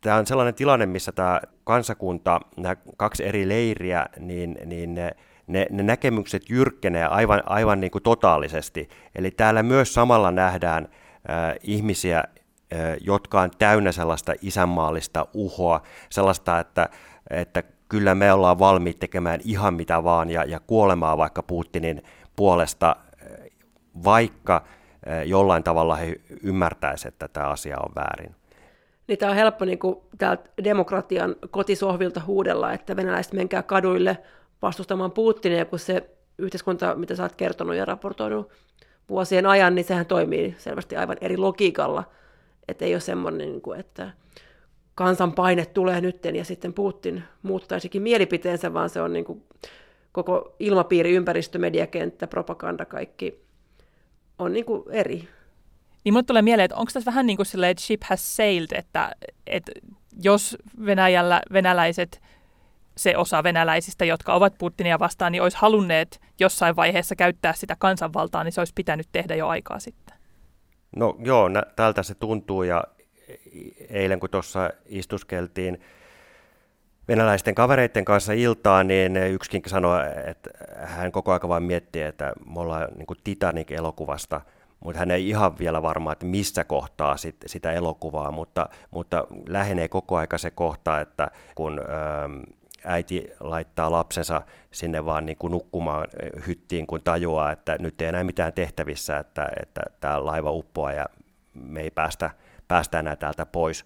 Tämä 0.00 0.16
on 0.16 0.26
sellainen 0.26 0.54
tilanne, 0.54 0.86
missä 0.86 1.12
tämä 1.12 1.40
kansakunta, 1.64 2.40
nämä 2.56 2.76
kaksi 2.96 3.24
eri 3.24 3.48
leiriä, 3.48 4.06
niin, 4.18 4.58
niin 4.64 4.94
ne 4.94 5.10
ne, 5.52 5.66
ne 5.70 5.82
näkemykset 5.82 6.50
jyrkkenee 6.50 7.04
aivan, 7.04 7.42
aivan 7.46 7.80
niin 7.80 7.90
kuin 7.90 8.02
totaalisesti. 8.02 8.88
Eli 9.14 9.30
täällä 9.30 9.62
myös 9.62 9.94
samalla 9.94 10.30
nähdään 10.30 10.88
äh, 11.30 11.54
ihmisiä, 11.62 12.18
äh, 12.18 12.96
jotka 13.00 13.40
on 13.40 13.50
täynnä 13.58 13.92
sellaista 13.92 14.32
isänmaallista 14.42 15.26
uhoa, 15.34 15.82
sellaista, 16.10 16.58
että, 16.58 16.88
että 17.30 17.62
kyllä 17.88 18.14
me 18.14 18.32
ollaan 18.32 18.58
valmiit 18.58 18.98
tekemään 18.98 19.40
ihan 19.44 19.74
mitä 19.74 20.04
vaan 20.04 20.30
ja, 20.30 20.44
ja 20.44 20.60
kuolemaa 20.60 21.16
vaikka 21.16 21.42
Putinin 21.42 22.02
puolesta, 22.36 22.96
vaikka 24.04 24.64
jollain 25.26 25.62
tavalla 25.62 25.96
he 25.96 26.16
ymmärtäisivät, 26.42 27.14
että 27.14 27.28
tämä 27.28 27.46
asia 27.46 27.78
on 27.78 27.92
väärin. 27.94 28.34
Niin 29.08 29.18
tämä 29.18 29.30
on 29.30 29.36
helppo 29.36 29.64
niin 29.64 29.78
kuin 29.78 29.96
täältä 30.18 30.50
demokratian 30.64 31.36
kotisohvilta 31.50 32.20
huudella, 32.26 32.72
että 32.72 32.96
venäläiset 32.96 33.32
menkää 33.32 33.62
kaduille– 33.62 34.18
vastustamaan 34.62 35.12
Putinia, 35.12 35.64
kun 35.64 35.78
se 35.78 36.10
yhteiskunta, 36.38 36.94
mitä 36.94 37.16
sä 37.16 37.22
oot 37.22 37.36
kertonut 37.36 37.76
ja 37.76 37.84
raportoinut 37.84 38.50
vuosien 39.08 39.46
ajan, 39.46 39.74
niin 39.74 39.84
sehän 39.84 40.06
toimii 40.06 40.54
selvästi 40.58 40.96
aivan 40.96 41.16
eri 41.20 41.36
logiikalla. 41.36 42.04
Että 42.68 42.84
ei 42.84 42.94
ole 42.94 43.00
semmoinen, 43.00 43.48
niin 43.48 43.80
että 43.80 44.10
kansan 44.94 45.32
paine 45.32 45.66
tulee 45.66 46.00
nytten 46.00 46.36
ja 46.36 46.44
sitten 46.44 46.72
Putin 46.72 47.22
muuttaisikin 47.42 48.02
mielipiteensä, 48.02 48.74
vaan 48.74 48.90
se 48.90 49.02
on 49.02 49.12
niin 49.12 49.24
kuin 49.24 49.42
koko 50.12 50.56
ilmapiiri, 50.58 51.14
ympäristö, 51.14 51.58
mediakenttä, 51.58 52.26
propaganda, 52.26 52.84
kaikki 52.84 53.44
on 54.38 54.52
niin 54.52 54.64
kuin 54.64 54.82
eri. 54.90 55.28
Niin 56.04 56.12
mulle 56.12 56.22
tulee 56.22 56.42
mieleen, 56.42 56.64
että 56.64 56.76
onko 56.76 56.90
tässä 56.92 57.10
vähän 57.10 57.26
niin 57.26 57.36
kuin 57.36 57.46
silleen, 57.46 57.70
että 57.70 57.82
ship 57.82 58.02
has 58.04 58.36
sailed, 58.36 58.68
että, 58.72 59.10
että 59.46 59.72
jos 60.22 60.56
Venäjällä 60.86 61.42
venäläiset 61.52 62.20
se 63.00 63.16
osa 63.16 63.42
venäläisistä, 63.42 64.04
jotka 64.04 64.34
ovat 64.34 64.54
Putinia 64.58 64.98
vastaan, 64.98 65.32
niin 65.32 65.42
olisi 65.42 65.56
halunneet 65.60 66.20
jossain 66.40 66.76
vaiheessa 66.76 67.16
käyttää 67.16 67.52
sitä 67.52 67.76
kansanvaltaa, 67.78 68.44
niin 68.44 68.52
se 68.52 68.60
olisi 68.60 68.72
pitänyt 68.74 69.08
tehdä 69.12 69.34
jo 69.34 69.48
aikaa 69.48 69.78
sitten. 69.78 70.16
No 70.96 71.16
joo, 71.18 71.48
nä- 71.48 71.66
tältä 71.76 72.02
se 72.02 72.14
tuntuu 72.14 72.62
ja 72.62 72.84
eilen 73.88 74.20
kun 74.20 74.30
tuossa 74.30 74.70
istuskeltiin 74.86 75.80
venäläisten 77.08 77.54
kavereiden 77.54 78.04
kanssa 78.04 78.32
iltaa, 78.32 78.84
niin 78.84 79.16
yksikin 79.16 79.70
sanoi, 79.70 80.00
että 80.26 80.50
hän 80.76 81.12
koko 81.12 81.32
ajan 81.32 81.48
vain 81.48 81.62
miettii, 81.62 82.02
että 82.02 82.32
me 82.54 82.60
ollaan 82.60 82.88
niin 82.96 83.06
Titanic-elokuvasta, 83.24 84.40
mutta 84.84 84.98
hän 84.98 85.10
ei 85.10 85.28
ihan 85.28 85.58
vielä 85.58 85.82
varma, 85.82 86.12
että 86.12 86.26
missä 86.26 86.64
kohtaa 86.64 87.16
sit, 87.16 87.36
sitä 87.46 87.72
elokuvaa, 87.72 88.30
mutta, 88.30 88.68
mutta 88.90 89.26
lähenee 89.48 89.88
koko 89.88 90.16
aika 90.16 90.38
se 90.38 90.50
kohta, 90.50 91.00
että 91.00 91.30
kun... 91.54 91.78
Öö, 91.78 92.59
äiti 92.84 93.28
laittaa 93.40 93.90
lapsensa 93.90 94.42
sinne 94.70 95.04
vaan 95.04 95.26
niin 95.26 95.36
kuin 95.36 95.50
nukkumaan 95.50 96.08
hyttiin, 96.46 96.86
kun 96.86 97.02
tajuaa, 97.02 97.52
että 97.52 97.76
nyt 97.78 98.00
ei 98.00 98.08
enää 98.08 98.24
mitään 98.24 98.52
tehtävissä, 98.52 99.18
että, 99.18 99.48
että 99.62 99.80
tämä 100.00 100.24
laiva 100.24 100.50
uppoaa 100.50 100.92
ja 100.92 101.06
me 101.54 101.80
ei 101.80 101.90
päästä, 101.90 102.30
päästä 102.68 102.98
enää 102.98 103.16
täältä 103.16 103.46
pois. 103.46 103.84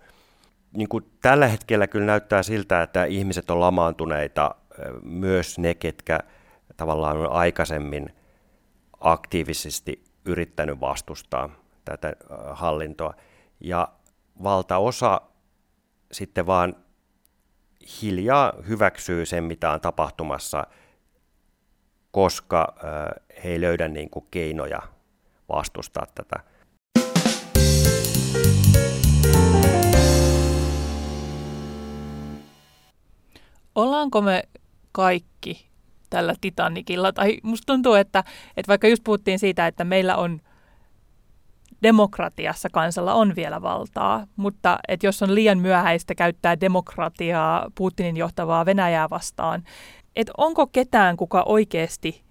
Niin 0.77 0.89
kuin 0.89 1.11
tällä 1.23 1.47
hetkellä 1.47 1.87
kyllä 1.87 2.07
näyttää 2.07 2.43
siltä, 2.43 2.83
että 2.83 3.05
ihmiset 3.05 3.51
on 3.51 3.61
lamaantuneita, 3.61 4.55
myös 5.03 5.59
ne, 5.59 5.75
ketkä 5.75 6.21
tavallaan 6.77 7.17
on 7.17 7.33
aikaisemmin 7.33 8.15
aktiivisesti 9.01 10.05
yrittänyt 10.25 10.81
vastustaa 10.81 11.51
tätä 11.85 12.13
hallintoa. 12.53 13.15
Ja 13.61 13.89
valtaosa 14.43 15.21
sitten 16.13 16.47
vaan 16.47 16.77
hiljaa 18.03 18.53
hyväksyy 18.69 19.27
sen, 19.27 19.45
mitä 19.45 19.71
on 19.71 19.81
tapahtumassa, 19.81 20.67
koska 22.11 22.75
he 23.45 23.49
ei 23.49 23.61
löydä 23.61 23.89
niin 23.89 24.11
kuin 24.11 24.27
keinoja 24.31 24.83
vastustaa 25.49 26.07
tätä. 26.15 26.37
Ollaanko 33.75 34.23
me 34.23 34.43
kaikki 34.93 35.67
tällä 36.11 36.35
Titanikilla? 36.41 37.13
Tai 37.13 37.39
musta 37.43 37.67
tuntuu, 37.67 37.95
että, 37.95 38.25
että 38.57 38.69
vaikka 38.69 38.89
just 38.89 39.05
puhuttiin 39.05 39.39
siitä, 39.39 39.67
että 39.67 39.85
meillä 39.85 40.17
on– 40.17 40.41
demokratiassa 41.85 42.69
kansalla 42.73 43.15
on 43.15 43.37
vielä 43.37 43.63
valtaa, 43.63 44.27
mutta 44.37 44.79
että 44.89 45.07
jos 45.07 45.23
on 45.23 45.35
liian 45.35 45.59
myöhäistä 45.59 46.15
käyttää 46.15 46.61
demokratiaa 46.61 47.71
Putinin 47.75 48.17
johtavaa 48.17 48.67
Venäjää 48.67 49.11
vastaan, 49.11 49.63
että 50.17 50.33
onko 50.37 50.67
ketään, 50.67 51.17
kuka 51.17 51.43
oikeasti 51.47 52.25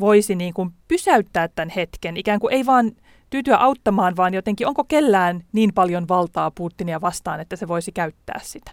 voisi 0.00 0.34
niin 0.34 0.54
kuin 0.54 0.70
pysäyttää 0.88 1.48
tämän 1.48 1.68
hetken, 1.68 2.16
ikään 2.16 2.40
kuin 2.40 2.54
ei 2.54 2.66
vaan 2.66 2.92
tyytyä 3.30 3.56
auttamaan, 3.56 4.16
vaan 4.16 4.34
jotenkin 4.34 4.66
onko 4.66 4.84
kellään 4.84 5.44
niin 5.52 5.74
paljon 5.74 6.08
valtaa 6.08 6.50
Putinia 6.50 7.00
vastaan, 7.00 7.40
että 7.40 7.56
se 7.56 7.68
voisi 7.68 7.92
käyttää 7.92 8.40
sitä? 8.42 8.70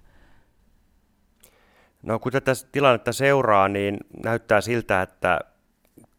No 2.03 2.19
kun 2.19 2.31
tätä 2.31 2.51
tilannetta 2.71 3.13
seuraa, 3.13 3.67
niin 3.67 3.97
näyttää 4.23 4.61
siltä, 4.61 5.01
että 5.01 5.39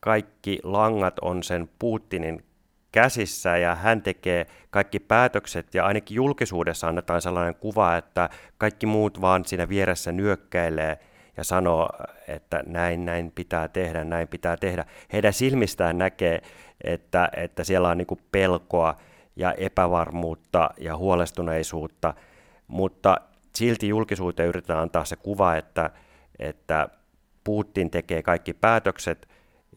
kaikki 0.01 0.59
langat 0.63 1.19
on 1.19 1.43
sen 1.43 1.69
Putinin 1.79 2.45
käsissä 2.92 3.57
ja 3.57 3.74
hän 3.74 4.03
tekee 4.03 4.46
kaikki 4.70 4.98
päätökset 4.98 5.74
ja 5.74 5.87
ainakin 5.87 6.14
julkisuudessa 6.14 6.88
annetaan 6.88 7.22
sellainen 7.22 7.55
kuva, 7.55 7.96
että 7.96 8.31
kaikki 8.59 8.87
muut 8.87 9.20
vaan 9.20 9.44
siinä 9.44 9.68
vieressä 9.68 10.12
nyökkäilee 10.12 10.98
ja 11.37 11.44
sanoo, 11.44 11.88
että 12.29 12.62
näin, 12.66 13.05
näin 13.05 13.33
pitää 13.35 13.68
tehdä, 13.68 14.05
näin 14.05 14.29
pitää 14.29 14.57
tehdä. 14.57 14.85
Heidän 15.12 15.33
silmistään 15.33 15.98
näkee, 15.98 16.42
että, 16.85 17.29
että 17.37 17.64
siellä 17.64 17.88
on 17.88 17.98
niin 17.98 18.07
pelkoa 18.33 18.96
ja 19.37 19.53
epävarmuutta 19.53 20.70
ja 20.79 20.96
huolestuneisuutta, 20.96 22.14
mutta 22.68 23.16
silti 23.57 23.88
julkisuuteen 23.88 24.48
yritetään 24.48 24.81
antaa 24.81 25.05
se 25.05 25.16
kuva, 25.16 25.57
että, 25.57 25.90
että 26.38 26.88
Putin 27.44 27.90
tekee 27.90 28.22
kaikki 28.22 28.55
päätökset 28.55 29.29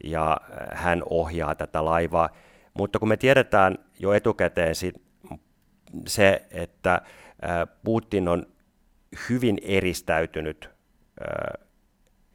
ja 0.04 0.36
hän 0.72 1.02
ohjaa 1.10 1.54
tätä 1.54 1.84
laivaa. 1.84 2.28
Mutta 2.74 2.98
kun 2.98 3.08
me 3.08 3.16
tiedetään 3.16 3.78
jo 3.98 4.12
etukäteen 4.12 4.74
se, 6.06 6.46
että 6.50 7.02
Putin 7.84 8.28
on 8.28 8.46
hyvin 9.28 9.58
eristäytynyt, 9.62 10.70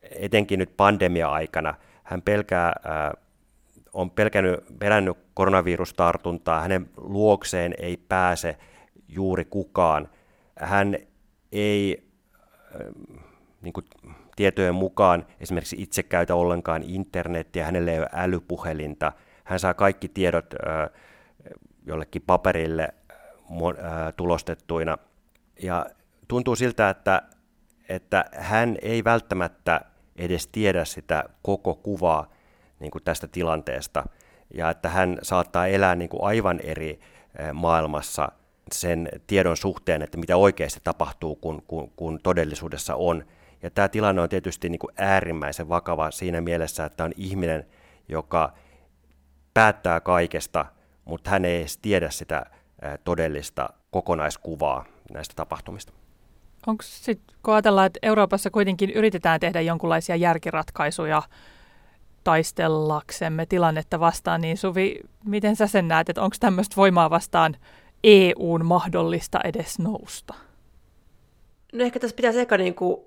etenkin 0.02 0.60
nyt 0.60 0.78
pandemia-aikana, 0.78 1.74
hän 2.04 2.22
pelkää, 2.22 2.74
on 3.94 4.12
pelkännyt, 4.12 4.80
pelännyt 4.80 5.18
koronavirustartuntaa, 5.34 6.62
hänen 6.62 6.90
luokseen 6.98 7.74
ei 7.78 7.98
pääse 7.98 8.58
juuri 9.08 9.46
kukaan. 9.46 10.10
Hän 10.60 10.98
ei 11.52 12.10
niin 13.62 13.74
kuin 13.74 13.86
tietojen 14.36 14.76
mukaan 14.76 15.26
esimerkiksi 15.40 15.76
itse 15.80 16.04
käytä 16.04 16.36
ollenkaan 16.36 16.84
internettiä, 16.84 17.66
hänelle 17.66 17.92
ei 17.92 18.00
ole 18.00 18.10
älypuhelinta, 18.14 19.12
hän 19.50 19.60
saa 19.60 19.74
kaikki 19.74 20.08
tiedot 20.08 20.46
jollekin 21.86 22.22
paperille 22.22 22.90
tulostettuina. 24.18 24.98
Ja 25.64 25.86
tuntuu 26.28 26.56
siltä, 26.56 26.90
että, 26.90 27.22
että 27.90 28.26
hän 28.36 28.78
ei 28.82 29.04
välttämättä 29.04 29.82
edes 30.16 30.48
tiedä 30.48 30.86
sitä 30.86 31.24
koko 31.42 31.76
kuvaa 31.76 32.32
niin 32.80 32.92
kuin 32.92 33.04
tästä 33.04 33.28
tilanteesta, 33.28 34.04
ja 34.54 34.70
että 34.70 34.90
hän 34.90 35.18
saattaa 35.22 35.68
elää 35.68 35.96
niin 35.96 36.10
kuin 36.10 36.24
aivan 36.24 36.60
eri 36.64 37.00
maailmassa 37.54 38.32
sen 38.72 39.10
tiedon 39.28 39.58
suhteen, 39.58 40.02
että 40.02 40.18
mitä 40.18 40.38
oikeasti 40.38 40.80
tapahtuu, 40.84 41.36
kun, 41.36 41.64
kun, 41.68 41.92
kun 41.96 42.20
todellisuudessa 42.24 42.96
on. 42.96 43.26
Ja 43.64 43.70
tämä 43.70 43.88
tilanne 43.88 44.22
on 44.22 44.30
tietysti 44.30 44.70
niin 44.70 44.80
kuin 44.80 44.94
äärimmäisen 44.98 45.70
vakava 45.70 46.12
siinä 46.12 46.42
mielessä, 46.42 46.86
että 46.86 47.04
on 47.04 47.12
ihminen, 47.16 47.66
joka 48.08 48.54
päättää 49.54 50.00
kaikesta, 50.00 50.66
mutta 51.06 51.30
hän 51.30 51.46
ei 51.46 51.60
edes 51.60 51.78
tiedä 51.78 52.10
sitä 52.10 52.46
todellista 53.04 53.70
kokonaiskuvaa 53.92 54.86
näistä 55.12 55.34
tapahtumista. 55.36 55.94
Onko 56.68 56.84
sitten, 56.88 57.36
kun 57.44 57.54
ajatellaan, 57.54 57.88
että 57.88 58.00
Euroopassa 58.02 58.50
kuitenkin 58.50 58.90
yritetään 58.90 59.40
tehdä 59.40 59.62
jonkinlaisia 59.62 60.16
järkiratkaisuja 60.16 61.22
taistellaksemme 62.24 63.46
tilannetta 63.46 64.00
vastaan, 64.00 64.42
niin 64.42 64.58
Suvi, 64.58 65.00
miten 65.26 65.56
sä 65.56 65.68
sen 65.68 65.88
näet, 65.88 66.10
että 66.10 66.22
onko 66.22 66.36
tämmöistä 66.40 66.76
voimaa 66.76 67.10
vastaan 67.10 67.56
EUn 68.04 68.66
mahdollista 68.66 69.40
edes 69.44 69.80
nousta? 69.80 70.34
No 71.74 71.84
ehkä 71.84 72.00
tässä 72.00 72.16
pitäisi 72.16 72.40
eka 72.40 72.58
niin 72.58 72.76
kuin 72.76 73.02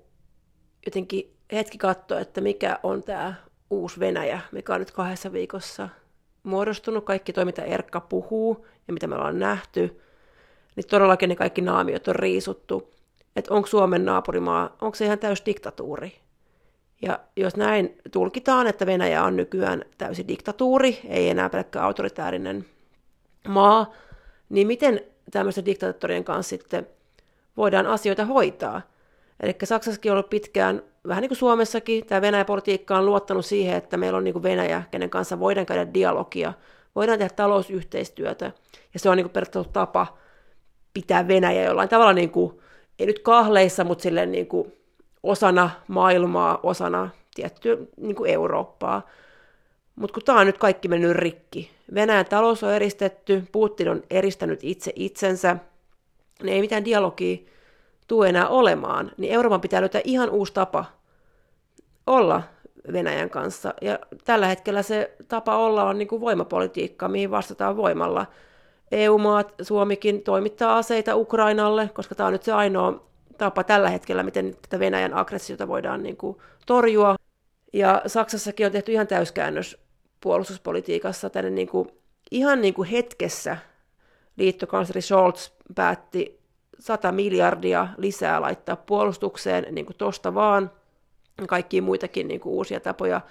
jotenkin 0.85 1.33
hetki 1.51 1.77
katsoa, 1.77 2.19
että 2.19 2.41
mikä 2.41 2.79
on 2.83 3.03
tämä 3.03 3.33
uusi 3.69 3.99
Venäjä, 3.99 4.39
mikä 4.51 4.73
on 4.73 4.79
nyt 4.79 4.91
kahdessa 4.91 5.31
viikossa 5.31 5.89
muodostunut. 6.43 7.05
Kaikki 7.05 7.33
toi, 7.33 7.45
mitä 7.45 7.61
Erkka 7.63 7.99
puhuu 8.01 8.67
ja 8.87 8.93
mitä 8.93 9.07
me 9.07 9.15
ollaan 9.15 9.39
nähty, 9.39 10.01
niin 10.75 10.87
todellakin 10.87 11.29
ne 11.29 11.35
kaikki 11.35 11.61
naamiot 11.61 12.07
on 12.07 12.15
riisuttu. 12.15 12.93
Että 13.35 13.53
onko 13.53 13.67
Suomen 13.67 14.05
naapurimaa, 14.05 14.75
onko 14.81 14.95
se 14.95 15.05
ihan 15.05 15.19
täys 15.19 15.45
diktatuuri? 15.45 16.15
Ja 17.01 17.19
jos 17.35 17.55
näin 17.55 17.97
tulkitaan, 18.11 18.67
että 18.67 18.85
Venäjä 18.85 19.23
on 19.23 19.35
nykyään 19.35 19.85
täysi 19.97 20.27
diktatuuri, 20.27 20.99
ei 21.07 21.29
enää 21.29 21.49
pelkkä 21.49 21.81
autoritäärinen 21.81 22.65
maa, 23.47 23.93
niin 24.49 24.67
miten 24.67 25.01
tämmöisten 25.31 25.65
diktaattorien 25.65 26.23
kanssa 26.23 26.49
sitten 26.49 26.87
voidaan 27.57 27.87
asioita 27.87 28.25
hoitaa? 28.25 28.81
Eli 29.39 29.55
Saksassakin 29.63 30.11
on 30.11 30.15
ollut 30.17 30.29
pitkään, 30.29 30.83
vähän 31.07 31.21
niin 31.21 31.29
kuin 31.29 31.37
Suomessakin, 31.37 32.05
tämä 32.05 32.21
Venäjä-politiikka 32.21 32.97
on 32.97 33.05
luottanut 33.05 33.45
siihen, 33.45 33.77
että 33.77 33.97
meillä 33.97 34.17
on 34.17 34.23
niin 34.23 34.33
kuin 34.33 34.43
Venäjä, 34.43 34.83
kenen 34.91 35.09
kanssa 35.09 35.39
voidaan 35.39 35.65
käydä 35.65 35.93
dialogia, 35.93 36.53
voidaan 36.95 37.19
tehdä 37.19 37.33
talousyhteistyötä, 37.35 38.51
ja 38.93 38.99
se 38.99 39.09
on 39.09 39.17
niin 39.17 39.25
kuin 39.25 39.33
periaatteessa 39.33 39.73
tapa 39.73 40.17
pitää 40.93 41.27
Venäjä 41.27 41.63
jollain 41.63 41.89
tavalla, 41.89 42.13
niin 42.13 42.29
kuin, 42.29 42.59
ei 42.99 43.05
nyt 43.05 43.19
kahleissa, 43.19 43.83
mutta 43.83 44.01
silleen 44.01 44.31
niin 44.31 44.47
kuin 44.47 44.73
osana 45.23 45.69
maailmaa, 45.87 46.59
osana 46.63 47.09
tiettyä 47.35 47.77
niin 47.97 48.15
kuin 48.15 48.31
Eurooppaa. 48.31 49.09
Mutta 49.95 50.13
kun 50.13 50.23
tämä 50.23 50.39
on 50.39 50.45
nyt 50.45 50.57
kaikki 50.57 50.87
mennyt 50.87 51.11
rikki, 51.11 51.71
Venäjän 51.93 52.25
talous 52.25 52.63
on 52.63 52.73
eristetty, 52.73 53.43
Putin 53.51 53.89
on 53.89 54.03
eristänyt 54.09 54.59
itse 54.63 54.93
itsensä, 54.95 55.57
niin 56.43 56.53
ei 56.53 56.61
mitään 56.61 56.85
dialogia 56.85 57.37
tule 58.07 58.29
enää 58.29 58.47
olemaan, 58.47 59.11
niin 59.17 59.33
Euroopan 59.33 59.61
pitää 59.61 59.81
löytää 59.81 60.01
ihan 60.03 60.29
uusi 60.29 60.53
tapa 60.53 60.85
olla 62.07 62.43
Venäjän 62.93 63.29
kanssa. 63.29 63.73
Ja 63.81 63.99
tällä 64.25 64.47
hetkellä 64.47 64.81
se 64.81 65.15
tapa 65.27 65.57
olla 65.57 65.83
on 65.83 65.97
niin 65.97 66.07
kuin 66.07 66.21
voimapolitiikka, 66.21 67.07
mihin 67.07 67.31
vastataan 67.31 67.77
voimalla. 67.77 68.25
EU-maat, 68.91 69.53
Suomikin 69.61 70.23
toimittaa 70.23 70.77
aseita 70.77 71.15
Ukrainalle, 71.15 71.89
koska 71.93 72.15
tämä 72.15 72.27
on 72.27 72.33
nyt 72.33 72.43
se 72.43 72.51
ainoa 72.51 73.03
tapa 73.37 73.63
tällä 73.63 73.89
hetkellä, 73.89 74.23
miten 74.23 74.55
tätä 74.61 74.79
Venäjän 74.79 75.13
aggressiota 75.13 75.67
voidaan 75.67 76.03
niin 76.03 76.17
kuin 76.17 76.37
torjua. 76.65 77.15
Ja 77.73 78.01
Saksassakin 78.07 78.65
on 78.65 78.71
tehty 78.71 78.91
ihan 78.91 79.07
täyskäännös 79.07 79.77
puolustuspolitiikassa 80.21 81.29
tänne 81.29 81.49
niin 81.49 81.67
kuin, 81.67 81.89
ihan 82.31 82.61
niin 82.61 82.73
kuin 82.73 82.89
hetkessä 82.89 83.57
liittokansleri 84.37 85.01
Scholz 85.01 85.49
päätti 85.75 86.42
100 86.83 87.11
miljardia 87.11 87.87
lisää 87.97 88.41
laittaa 88.41 88.75
puolustukseen 88.75 89.65
niin 89.71 89.85
kuin 89.85 89.97
tosta 89.97 90.35
vaan, 90.35 90.71
kaikkia 91.47 91.81
muitakin 91.81 92.27
niin 92.27 92.39
kuin 92.39 92.53
uusia 92.53 92.79
tapoja 92.79 93.21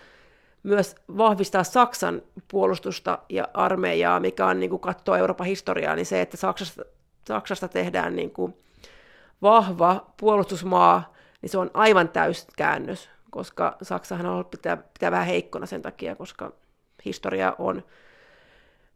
myös 0.63 0.95
vahvistaa 1.17 1.65
Saksan 1.65 2.23
puolustusta 2.49 3.19
ja 3.29 3.49
armeijaa, 3.55 4.21
mikä 4.21 4.47
on, 4.47 4.61
niin 4.61 4.71
kuin 4.71 4.81
Euroopan 5.19 5.47
historiaa, 5.47 5.97
niin 5.97 6.07
se, 6.07 6.21
että 6.21 6.37
Saksasta, 6.37 6.83
Saksasta 7.29 7.69
tehdään 7.69 8.17
niin 8.17 8.31
kuin 8.31 8.55
vahva 9.43 10.07
puolustusmaa, 10.17 11.15
niin 11.43 11.51
se 11.51 11.59
on 11.59 11.71
aivan 11.75 12.09
täyskäännös, 12.09 13.09
koska 13.31 13.77
Saksahan 13.83 14.27
on 14.27 14.33
ollut 14.33 14.51
pitää, 14.51 14.77
pitää 14.77 15.11
vähän 15.11 15.27
heikkona 15.27 15.67
sen 15.67 15.83
takia, 15.83 16.17
koska 16.17 16.53
historia 17.05 17.55
on 17.59 17.83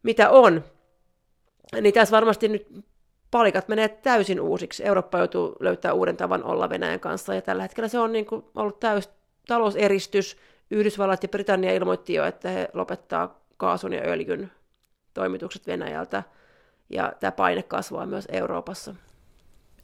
mitä 0.03 0.29
on. 0.29 0.63
Niin 1.81 1.93
tässä 1.93 2.15
varmasti 2.15 2.47
nyt 2.47 2.67
palikat 3.37 3.67
menee 3.67 3.87
täysin 3.87 4.41
uusiksi. 4.41 4.85
Eurooppa 4.85 5.17
joutuu 5.17 5.55
löytää 5.59 5.93
uuden 5.93 6.17
tavan 6.17 6.43
olla 6.43 6.69
Venäjän 6.69 6.99
kanssa, 6.99 7.33
ja 7.33 7.41
tällä 7.41 7.61
hetkellä 7.61 7.87
se 7.87 7.99
on 7.99 8.11
niin 8.11 8.25
kuin 8.25 8.45
ollut 8.55 8.79
täys 8.79 9.09
talouseristys. 9.47 10.37
Yhdysvallat 10.71 11.23
ja 11.23 11.29
Britannia 11.29 11.73
ilmoitti 11.73 12.13
jo, 12.13 12.25
että 12.25 12.49
he 12.49 12.69
lopettaa 12.73 13.39
kaasun 13.57 13.93
ja 13.93 14.01
öljyn 14.01 14.51
toimitukset 15.13 15.67
Venäjältä, 15.67 16.23
ja 16.89 17.13
tämä 17.19 17.31
paine 17.31 17.63
kasvaa 17.63 18.05
myös 18.05 18.27
Euroopassa. 18.31 18.95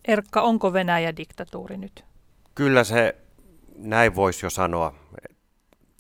Erkka, 0.08 0.42
onko 0.42 0.74
Venäjä 0.74 1.18
diktatuuri 1.18 1.78
nyt? 1.78 2.04
Kyllä 2.56 2.84
se 2.84 3.16
näin 3.76 4.16
voisi 4.16 4.46
jo 4.46 4.50
sanoa. 4.50 4.96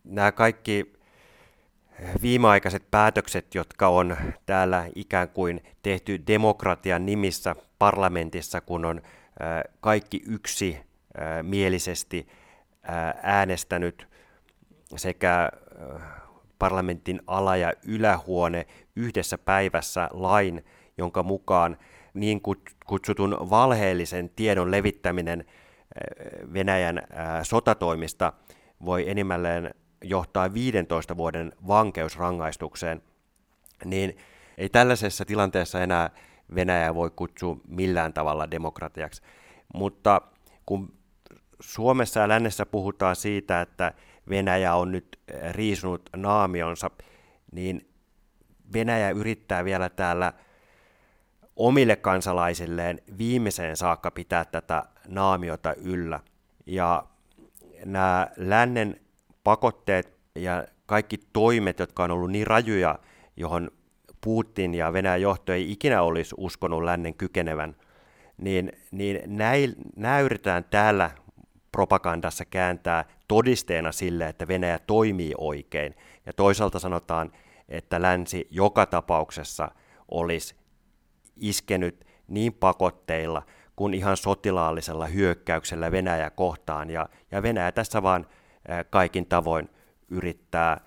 Nämä 0.04 0.32
kaikki 0.32 0.93
viimeaikaiset 2.22 2.92
päätökset, 2.92 3.56
jotka 3.56 3.88
on 3.88 4.18
täällä 4.46 4.86
ikään 4.96 5.30
kuin 5.30 5.64
tehty 5.82 6.24
demokratian 6.28 7.06
nimissä 7.06 7.56
parlamentissa, 7.80 8.62
kun 8.62 8.86
on 8.86 9.02
kaikki 9.82 10.24
yksi 10.28 10.80
mielisesti 11.42 12.28
äänestänyt 13.24 14.08
sekä 14.96 15.50
parlamentin 16.60 17.22
ala- 17.28 17.56
ja 17.58 17.74
ylähuone 17.88 18.66
yhdessä 18.96 19.38
päivässä 19.38 20.10
lain, 20.12 20.66
jonka 20.98 21.24
mukaan 21.24 21.78
niin 22.14 22.42
kutsutun 22.86 23.38
valheellisen 23.50 24.30
tiedon 24.30 24.72
levittäminen 24.72 25.46
Venäjän 26.54 27.02
sotatoimista 27.44 28.34
voi 28.86 29.10
enimmälleen 29.10 29.74
johtaa 30.04 30.54
15 30.54 31.18
vuoden 31.18 31.52
vankeusrangaistukseen, 31.68 33.04
niin 33.86 34.18
ei 34.58 34.70
tällaisessa 34.70 35.26
tilanteessa 35.26 35.82
enää 35.82 36.10
Venäjä 36.56 36.96
voi 36.96 37.12
kutsua 37.16 37.58
millään 37.68 38.14
tavalla 38.14 38.52
demokratiaksi. 38.52 39.22
Mutta 39.74 40.22
kun 40.66 40.94
Suomessa 41.60 42.20
ja 42.20 42.28
lännessä 42.28 42.66
puhutaan 42.66 43.16
siitä, 43.16 43.62
että 43.62 43.94
Venäjä 44.30 44.76
on 44.76 44.92
nyt 44.92 45.20
riisunut 45.52 46.10
naamionsa, 46.16 46.92
niin 47.52 47.90
Venäjä 48.74 49.10
yrittää 49.10 49.66
vielä 49.66 49.90
täällä 49.90 50.34
omille 51.56 51.96
kansalaisilleen 51.96 53.00
viimeiseen 53.18 53.78
saakka 53.78 54.12
pitää 54.12 54.46
tätä 54.46 54.84
naamiota 55.08 55.74
yllä. 55.74 56.20
Ja 56.66 57.06
nämä 57.86 58.28
lännen 58.38 59.03
pakotteet 59.44 60.18
ja 60.36 60.66
kaikki 60.86 61.18
toimet, 61.34 61.80
jotka 61.80 62.04
on 62.04 62.12
ollut 62.12 62.32
niin 62.32 62.48
rajuja, 62.48 63.00
johon 63.38 63.72
Putin 64.22 64.74
ja 64.74 64.94
Venäjän 64.94 65.22
johto 65.22 65.54
ei 65.54 65.72
ikinä 65.72 66.02
olisi 66.02 66.36
uskonut 66.38 66.84
lännen 66.84 67.14
kykenevän, 67.14 67.76
niin, 68.38 68.72
niin 68.92 69.20
näin, 69.26 69.76
nämä 69.96 70.20
yritetään 70.20 70.64
täällä 70.64 71.12
propagandassa 71.72 72.46
kääntää 72.46 73.06
todisteena 73.28 73.92
sille, 73.92 74.28
että 74.28 74.48
Venäjä 74.48 74.80
toimii 74.80 75.34
oikein. 75.38 75.96
Ja 76.26 76.34
toisaalta 76.34 76.80
sanotaan, 76.80 77.32
että 77.70 78.02
länsi 78.02 78.48
joka 78.52 78.86
tapauksessa 78.86 79.72
olisi 80.12 80.56
iskenyt 81.38 82.06
niin 82.28 82.54
pakotteilla 82.54 83.44
kuin 83.76 83.94
ihan 83.94 84.18
sotilaallisella 84.18 85.06
hyökkäyksellä 85.06 85.92
Venäjä 85.92 86.30
kohtaan. 86.30 86.90
Ja, 86.90 87.10
ja 87.32 87.44
Venäjä 87.44 87.72
tässä 87.72 88.04
vaan 88.04 88.28
kaikin 88.90 89.26
tavoin 89.26 89.70
yrittää 90.10 90.80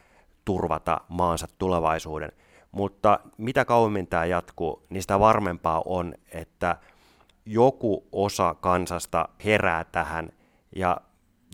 turvata 0.44 1.00
maansa 1.08 1.46
tulevaisuuden. 1.58 2.32
Mutta 2.72 3.20
mitä 3.38 3.64
kauemmin 3.64 4.06
tämä 4.06 4.24
jatkuu, 4.24 4.86
niin 4.90 5.02
sitä 5.02 5.20
varmempaa 5.20 5.82
on, 5.84 6.14
että 6.32 6.76
joku 7.46 8.08
osa 8.12 8.54
kansasta 8.54 9.28
herää 9.44 9.84
tähän 9.84 10.28
ja 10.76 10.96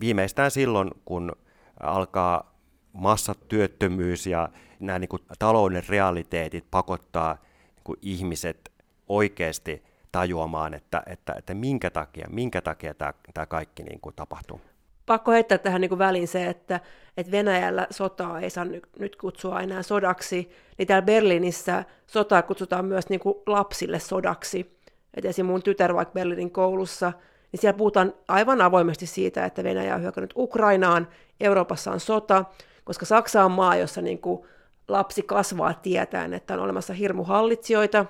viimeistään 0.01 0.51
silloin, 0.51 0.91
kun 1.05 1.31
alkaa 1.79 2.53
massatyöttömyys 2.93 4.27
ja 4.27 4.49
nämä 4.79 4.99
niin 4.99 5.09
kuin 5.09 5.21
talouden 5.39 5.83
realiteetit 5.89 6.65
pakottaa 6.71 7.33
niin 7.75 7.83
kuin 7.83 7.99
ihmiset 8.01 8.71
oikeasti 9.07 9.83
tajuamaan, 10.11 10.73
että, 10.73 11.03
että, 11.05 11.33
että 11.33 11.53
minkä 11.53 11.89
takia, 11.89 12.27
minkä 12.29 12.61
takia 12.61 12.93
tämä, 12.93 13.13
tämä 13.33 13.45
kaikki 13.45 13.83
niin 13.83 13.99
kuin 14.01 14.15
tapahtuu. 14.15 14.61
Pakko 15.05 15.31
heittää 15.31 15.57
tähän 15.57 15.81
niin 15.81 15.89
kuin 15.89 15.99
väliin 15.99 16.27
se, 16.27 16.47
että, 16.47 16.79
että 17.17 17.31
Venäjällä 17.31 17.87
sotaa 17.89 18.39
ei 18.39 18.49
saa 18.49 18.65
nyt 18.99 19.15
kutsua 19.15 19.61
enää 19.61 19.83
sodaksi, 19.83 20.51
niin 20.77 20.87
täällä 20.87 21.05
Berliinissä 21.05 21.83
sotaa 22.07 22.41
kutsutaan 22.41 22.85
myös 22.85 23.09
niin 23.09 23.19
kuin 23.19 23.35
lapsille 23.47 23.99
sodaksi. 23.99 24.79
Et 25.13 25.25
esimerkiksi 25.25 25.43
mun 25.43 25.63
tytär 25.63 25.95
vaikka 25.95 26.13
Berliinin 26.13 26.51
koulussa, 26.51 27.13
niin 27.51 27.61
siellä 27.61 27.77
puhutaan 27.77 28.13
aivan 28.27 28.61
avoimesti 28.61 29.05
siitä, 29.05 29.45
että 29.45 29.63
Venäjä 29.63 29.95
on 29.95 30.01
hyökännyt 30.01 30.33
Ukrainaan, 30.35 31.07
Euroopassa 31.39 31.91
on 31.91 31.99
sota, 31.99 32.45
koska 32.83 33.05
Saksa 33.05 33.45
on 33.45 33.51
maa, 33.51 33.75
jossa 33.75 34.01
niin 34.01 34.19
kuin 34.19 34.45
lapsi 34.87 35.21
kasvaa 35.21 35.73
tietäen, 35.73 36.33
että 36.33 36.53
on 36.53 36.59
olemassa 36.59 36.93
hirmuhallitsijoita, 36.93 38.05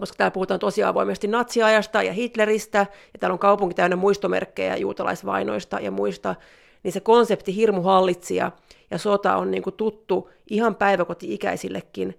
koska 0.00 0.16
täällä 0.16 0.30
puhutaan 0.30 0.60
tosi 0.60 0.82
avoimesti 0.82 1.28
natsiajasta 1.28 2.02
ja 2.02 2.12
Hitleristä, 2.12 2.78
ja 2.78 3.18
täällä 3.20 3.32
on 3.32 3.38
kaupunki 3.38 3.74
täynnä 3.74 3.96
muistomerkkejä 3.96 4.76
juutalaisvainoista 4.76 5.80
ja 5.80 5.90
muista, 5.90 6.34
niin 6.82 6.92
se 6.92 7.00
konsepti 7.00 7.56
hirmuhallitsija 7.56 8.52
ja 8.90 8.98
sota 8.98 9.36
on 9.36 9.50
niin 9.50 9.62
kuin 9.62 9.76
tuttu 9.76 10.30
ihan 10.50 10.74
päiväkoti-ikäisillekin, 10.74 12.18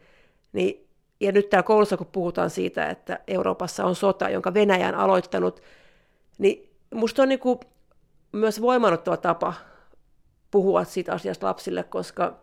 niin 0.53 0.87
ja 1.19 1.31
nyt 1.31 1.49
täällä 1.49 1.67
koulussa, 1.67 1.97
kun 1.97 2.07
puhutaan 2.11 2.49
siitä, 2.49 2.89
että 2.89 3.19
Euroopassa 3.27 3.85
on 3.85 3.95
sota, 3.95 4.29
jonka 4.29 4.53
Venäjä 4.53 4.87
on 4.87 4.95
aloittanut, 4.95 5.61
niin 6.37 6.69
musta 6.93 7.21
on 7.21 7.29
niin 7.29 7.39
kuin 7.39 7.59
myös 8.31 8.61
voimannuttava 8.61 9.17
tapa 9.17 9.53
puhua 10.51 10.83
siitä 10.83 11.13
asiasta 11.13 11.47
lapsille, 11.47 11.83
koska 11.83 12.33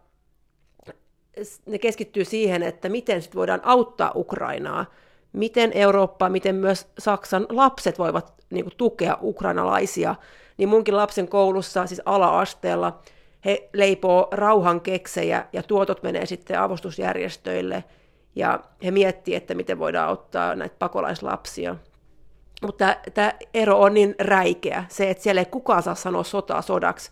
ne 1.66 1.78
keskittyy 1.78 2.24
siihen, 2.24 2.62
että 2.62 2.88
miten 2.88 3.22
sit 3.22 3.34
voidaan 3.34 3.60
auttaa 3.64 4.12
Ukrainaa, 4.14 4.86
miten 5.34 5.70
Eurooppa, 5.74 6.28
miten 6.28 6.54
myös 6.54 6.88
Saksan 6.98 7.46
lapset 7.48 7.98
voivat 7.98 8.34
niin 8.50 8.64
kuin, 8.64 8.74
tukea 8.76 9.18
ukrainalaisia. 9.22 10.14
Niin 10.56 10.68
munkin 10.68 10.96
lapsen 10.96 11.28
koulussa, 11.28 11.86
siis 11.86 12.02
ala-asteella, 12.04 12.98
he 13.44 13.68
leipoo 13.72 14.28
rauhan 14.32 14.80
keksejä 14.80 15.46
ja 15.52 15.62
tuotot 15.62 16.02
menee 16.02 16.26
sitten 16.26 16.60
avustusjärjestöille 16.60 17.84
ja 18.36 18.60
he 18.84 18.90
miettii, 18.90 19.34
että 19.34 19.54
miten 19.54 19.78
voidaan 19.78 20.08
auttaa 20.08 20.54
näitä 20.54 20.76
pakolaislapsia. 20.78 21.76
Mutta 22.62 22.96
tämä 23.14 23.32
ero 23.54 23.80
on 23.80 23.94
niin 23.94 24.14
räikeä, 24.20 24.84
se, 24.88 25.10
että 25.10 25.22
siellä 25.22 25.40
ei 25.40 25.44
kukaan 25.44 25.82
saa 25.82 25.94
sanoa 25.94 26.24
sotaa 26.24 26.62
sodaksi. 26.62 27.10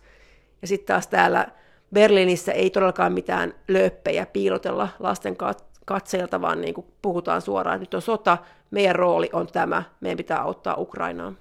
Ja 0.61 0.67
sitten 0.67 0.87
taas 0.87 1.07
täällä 1.07 1.47
Berliinissä 1.93 2.51
ei 2.51 2.69
todellakaan 2.69 3.13
mitään 3.13 3.53
lööppejä 3.67 4.25
piilotella 4.25 4.89
lasten 4.99 5.37
katseilta, 5.85 6.41
vaan 6.41 6.61
niin 6.61 6.73
kuin 6.73 6.87
puhutaan 7.01 7.41
suoraan, 7.41 7.75
että 7.75 7.83
nyt 7.83 7.93
on 7.93 8.01
sota, 8.01 8.37
meidän 8.71 8.95
rooli 8.95 9.29
on 9.33 9.47
tämä, 9.47 9.83
meidän 9.99 10.17
pitää 10.17 10.41
auttaa 10.41 10.75
Ukrainaa. 10.77 11.33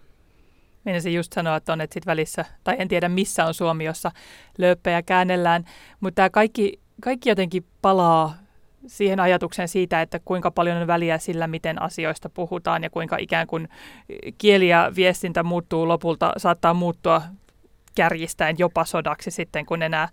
Meinasin 0.85 1.14
just 1.14 1.33
sanoa, 1.33 1.57
että 1.57 1.72
on 1.72 1.81
että 1.81 1.94
sit 1.94 2.07
välissä, 2.07 2.44
tai 2.64 2.76
en 2.78 2.88
tiedä 2.88 3.09
missä 3.09 3.46
on 3.46 3.55
Suomi, 3.55 3.85
jossa 3.85 4.11
lööppejä 4.59 5.02
käännellään, 5.02 5.64
mutta 6.00 6.14
tämä 6.14 6.31
kaikki, 6.31 6.81
kaikki 7.00 7.28
jotenkin 7.28 7.64
palaa 7.83 8.35
siihen 8.87 9.20
ajatukseen 9.20 9.68
siitä, 9.68 10.02
että 10.02 10.20
kuinka 10.24 10.50
paljon 10.50 10.76
on 10.76 10.87
väliä 10.87 11.18
sillä, 11.18 11.46
miten 11.46 11.83
asioista 11.83 12.28
puhutaan 12.28 12.83
ja 12.83 12.90
kuinka 12.90 13.16
ikään 13.16 13.46
kuin 13.46 13.68
kieli 14.38 14.68
ja 14.68 14.92
viestintä 14.96 15.42
muuttuu 15.42 15.88
lopulta, 15.88 16.33
saattaa 16.37 16.74
muuttua 16.74 17.22
kärjistäen 17.94 18.57
jopa 18.59 18.85
sodaksi 18.85 19.31
sitten, 19.31 19.66
kun 19.66 19.83
enää 19.83 20.09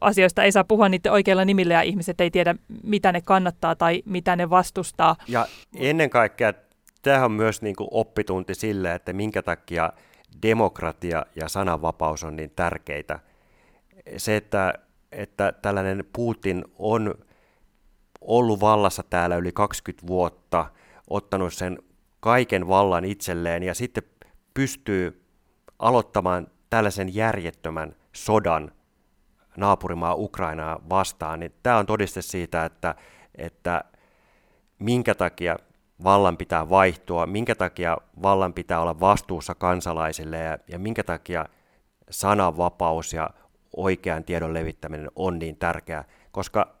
asioista 0.00 0.42
ei 0.42 0.52
saa 0.52 0.64
puhua 0.64 0.88
niiden 0.88 1.12
oikeilla 1.12 1.44
nimillä 1.44 1.74
ja 1.74 1.82
ihmiset 1.82 2.20
ei 2.20 2.30
tiedä, 2.30 2.54
mitä 2.82 3.12
ne 3.12 3.20
kannattaa 3.20 3.76
tai 3.76 4.02
mitä 4.04 4.36
ne 4.36 4.50
vastustaa. 4.50 5.16
Ja 5.28 5.46
ennen 5.76 6.10
kaikkea 6.10 6.52
tämä 7.02 7.24
on 7.24 7.32
myös 7.32 7.62
niin 7.62 7.76
kuin 7.76 7.88
oppitunti 7.90 8.54
sille, 8.54 8.94
että 8.94 9.12
minkä 9.12 9.42
takia 9.42 9.92
demokratia 10.42 11.26
ja 11.36 11.48
sananvapaus 11.48 12.24
on 12.24 12.36
niin 12.36 12.52
tärkeitä. 12.56 13.20
Se, 14.16 14.36
että, 14.36 14.74
että 15.12 15.52
tällainen 15.52 16.04
Putin 16.12 16.64
on 16.78 17.14
ollut 18.20 18.60
vallassa 18.60 19.02
täällä 19.10 19.36
yli 19.36 19.52
20 19.52 20.06
vuotta, 20.06 20.66
ottanut 21.10 21.54
sen 21.54 21.78
kaiken 22.20 22.68
vallan 22.68 23.04
itselleen 23.04 23.62
ja 23.62 23.74
sitten 23.74 24.02
pystyy 24.54 25.22
aloittamaan 25.78 26.46
tällaisen 26.70 27.14
järjettömän 27.14 27.96
sodan 28.12 28.72
naapurimaa 29.56 30.14
Ukrainaa 30.14 30.80
vastaan, 30.90 31.40
niin 31.40 31.54
tämä 31.62 31.78
on 31.78 31.86
todiste 31.86 32.22
siitä, 32.22 32.64
että, 32.64 32.94
että 33.34 33.84
minkä 34.78 35.14
takia 35.14 35.56
vallan 36.04 36.36
pitää 36.36 36.68
vaihtua, 36.68 37.26
minkä 37.26 37.54
takia 37.54 37.96
vallan 38.22 38.52
pitää 38.52 38.80
olla 38.80 39.00
vastuussa 39.00 39.54
kansalaisille 39.54 40.38
ja, 40.38 40.58
ja 40.68 40.78
minkä 40.78 41.04
takia 41.04 41.46
sananvapaus 42.10 43.12
ja 43.12 43.30
oikean 43.76 44.24
tiedon 44.24 44.54
levittäminen 44.54 45.10
on 45.16 45.38
niin 45.38 45.56
tärkeää, 45.56 46.04
koska 46.32 46.76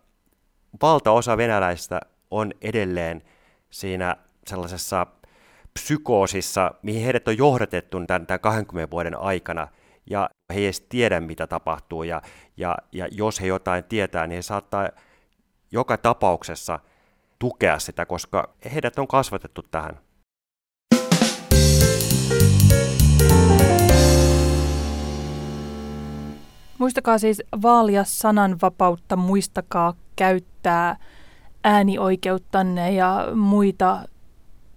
valtaosa 0.82 1.36
venäläisistä 1.36 2.00
on 2.30 2.52
edelleen 2.60 3.22
siinä 3.70 4.16
sellaisessa 4.46 5.06
psykoosissa, 5.80 6.74
mihin 6.82 7.02
heidät 7.02 7.28
on 7.28 7.38
johdatettu 7.38 8.06
tämän, 8.06 8.26
tämän 8.26 8.40
20 8.40 8.90
vuoden 8.90 9.20
aikana, 9.20 9.68
ja 10.10 10.30
he 10.54 10.58
ei 10.58 10.64
edes 10.64 10.80
tiedä, 10.80 11.20
mitä 11.20 11.46
tapahtuu, 11.46 12.02
ja, 12.02 12.22
ja, 12.56 12.76
ja 12.92 13.08
jos 13.10 13.40
he 13.40 13.46
jotain 13.46 13.84
tietää, 13.84 14.26
niin 14.26 14.36
he 14.36 14.42
saattaa 14.42 14.88
joka 15.72 15.98
tapauksessa 15.98 16.78
tukea 17.38 17.78
sitä, 17.78 18.06
koska 18.06 18.54
heidät 18.74 18.98
on 18.98 19.08
kasvatettu 19.08 19.62
tähän. 19.70 19.98
Muistakaa 26.78 27.18
siis 27.18 27.42
vaalia 27.62 28.04
sananvapautta, 28.04 29.16
muistakaa 29.16 29.94
käyttää 30.16 30.96
äänioikeuttanne 31.64 32.92
ja 32.92 33.26
muita 33.34 34.02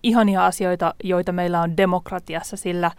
ihania 0.04 0.46
asioita, 0.46 0.94
joita 1.04 1.32
meillä 1.32 1.62
on 1.62 1.78
demokratiassa, 1.78 2.58
sillä 2.58 2.92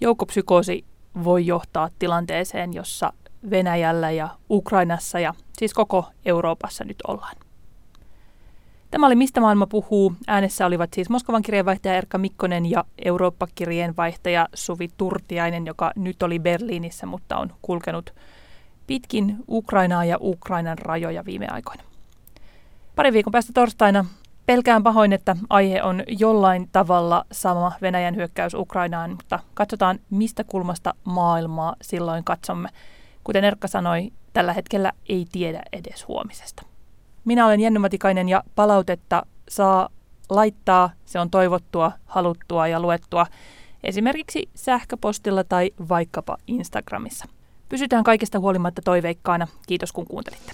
joukkopsykoosi 0.00 0.84
voi 1.24 1.46
johtaa 1.46 1.88
tilanteeseen, 1.98 2.72
jossa 2.72 3.12
Venäjällä 3.50 4.10
ja 4.10 4.28
Ukrainassa 4.50 5.20
ja 5.20 5.34
siis 5.58 5.74
koko 5.74 6.04
Euroopassa 6.24 6.84
nyt 6.84 6.96
ollaan. 7.08 7.36
Tämä 8.90 9.06
oli 9.06 9.16
Mistä 9.16 9.40
maailma 9.40 9.66
puhuu. 9.66 10.12
Äänessä 10.26 10.66
olivat 10.66 10.90
siis 10.94 11.10
Moskovan 11.10 11.42
kirjeenvaihtaja 11.42 11.94
Erkka 11.94 12.18
Mikkonen 12.18 12.70
ja 12.70 12.84
Eurooppa-kirjeenvaihtaja 13.04 14.48
Suvi 14.54 14.88
Turtiainen, 14.96 15.66
joka 15.66 15.92
nyt 15.96 16.22
oli 16.22 16.38
Berliinissä, 16.38 17.06
mutta 17.06 17.36
on 17.36 17.52
kulkenut 17.62 18.14
pitkin 18.86 19.36
Ukrainaa 19.48 20.04
ja 20.04 20.16
Ukrainan 20.20 20.78
rajoja 20.78 21.24
viime 21.24 21.46
aikoina. 21.50 21.82
Pari 22.96 23.12
viikon 23.12 23.30
päästä 23.30 23.52
torstaina 23.52 24.04
Pelkään 24.50 24.82
pahoin, 24.82 25.12
että 25.12 25.36
aihe 25.50 25.82
on 25.82 26.02
jollain 26.08 26.68
tavalla 26.72 27.24
sama 27.32 27.72
Venäjän 27.82 28.16
hyökkäys 28.16 28.54
Ukrainaan, 28.54 29.10
mutta 29.10 29.38
katsotaan, 29.54 29.98
mistä 30.10 30.44
kulmasta 30.44 30.94
maailmaa 31.04 31.76
silloin 31.82 32.24
katsomme. 32.24 32.68
Kuten 33.24 33.44
Erkka 33.44 33.68
sanoi, 33.68 34.12
tällä 34.32 34.52
hetkellä 34.52 34.92
ei 35.08 35.26
tiedä 35.32 35.62
edes 35.72 36.08
huomisesta. 36.08 36.62
Minä 37.24 37.46
olen 37.46 37.60
Jenny 37.60 37.78
Matikainen 37.78 38.28
ja 38.28 38.44
palautetta 38.54 39.22
saa 39.48 39.88
laittaa. 40.30 40.90
Se 41.04 41.20
on 41.20 41.30
toivottua, 41.30 41.92
haluttua 42.06 42.68
ja 42.68 42.80
luettua 42.80 43.26
esimerkiksi 43.84 44.48
sähköpostilla 44.54 45.44
tai 45.44 45.70
vaikkapa 45.88 46.36
Instagramissa. 46.46 47.28
Pysytään 47.68 48.04
kaikesta 48.04 48.38
huolimatta 48.38 48.82
toiveikkaana. 48.84 49.46
Kiitos 49.66 49.92
kun 49.92 50.06
kuuntelitte. 50.06 50.52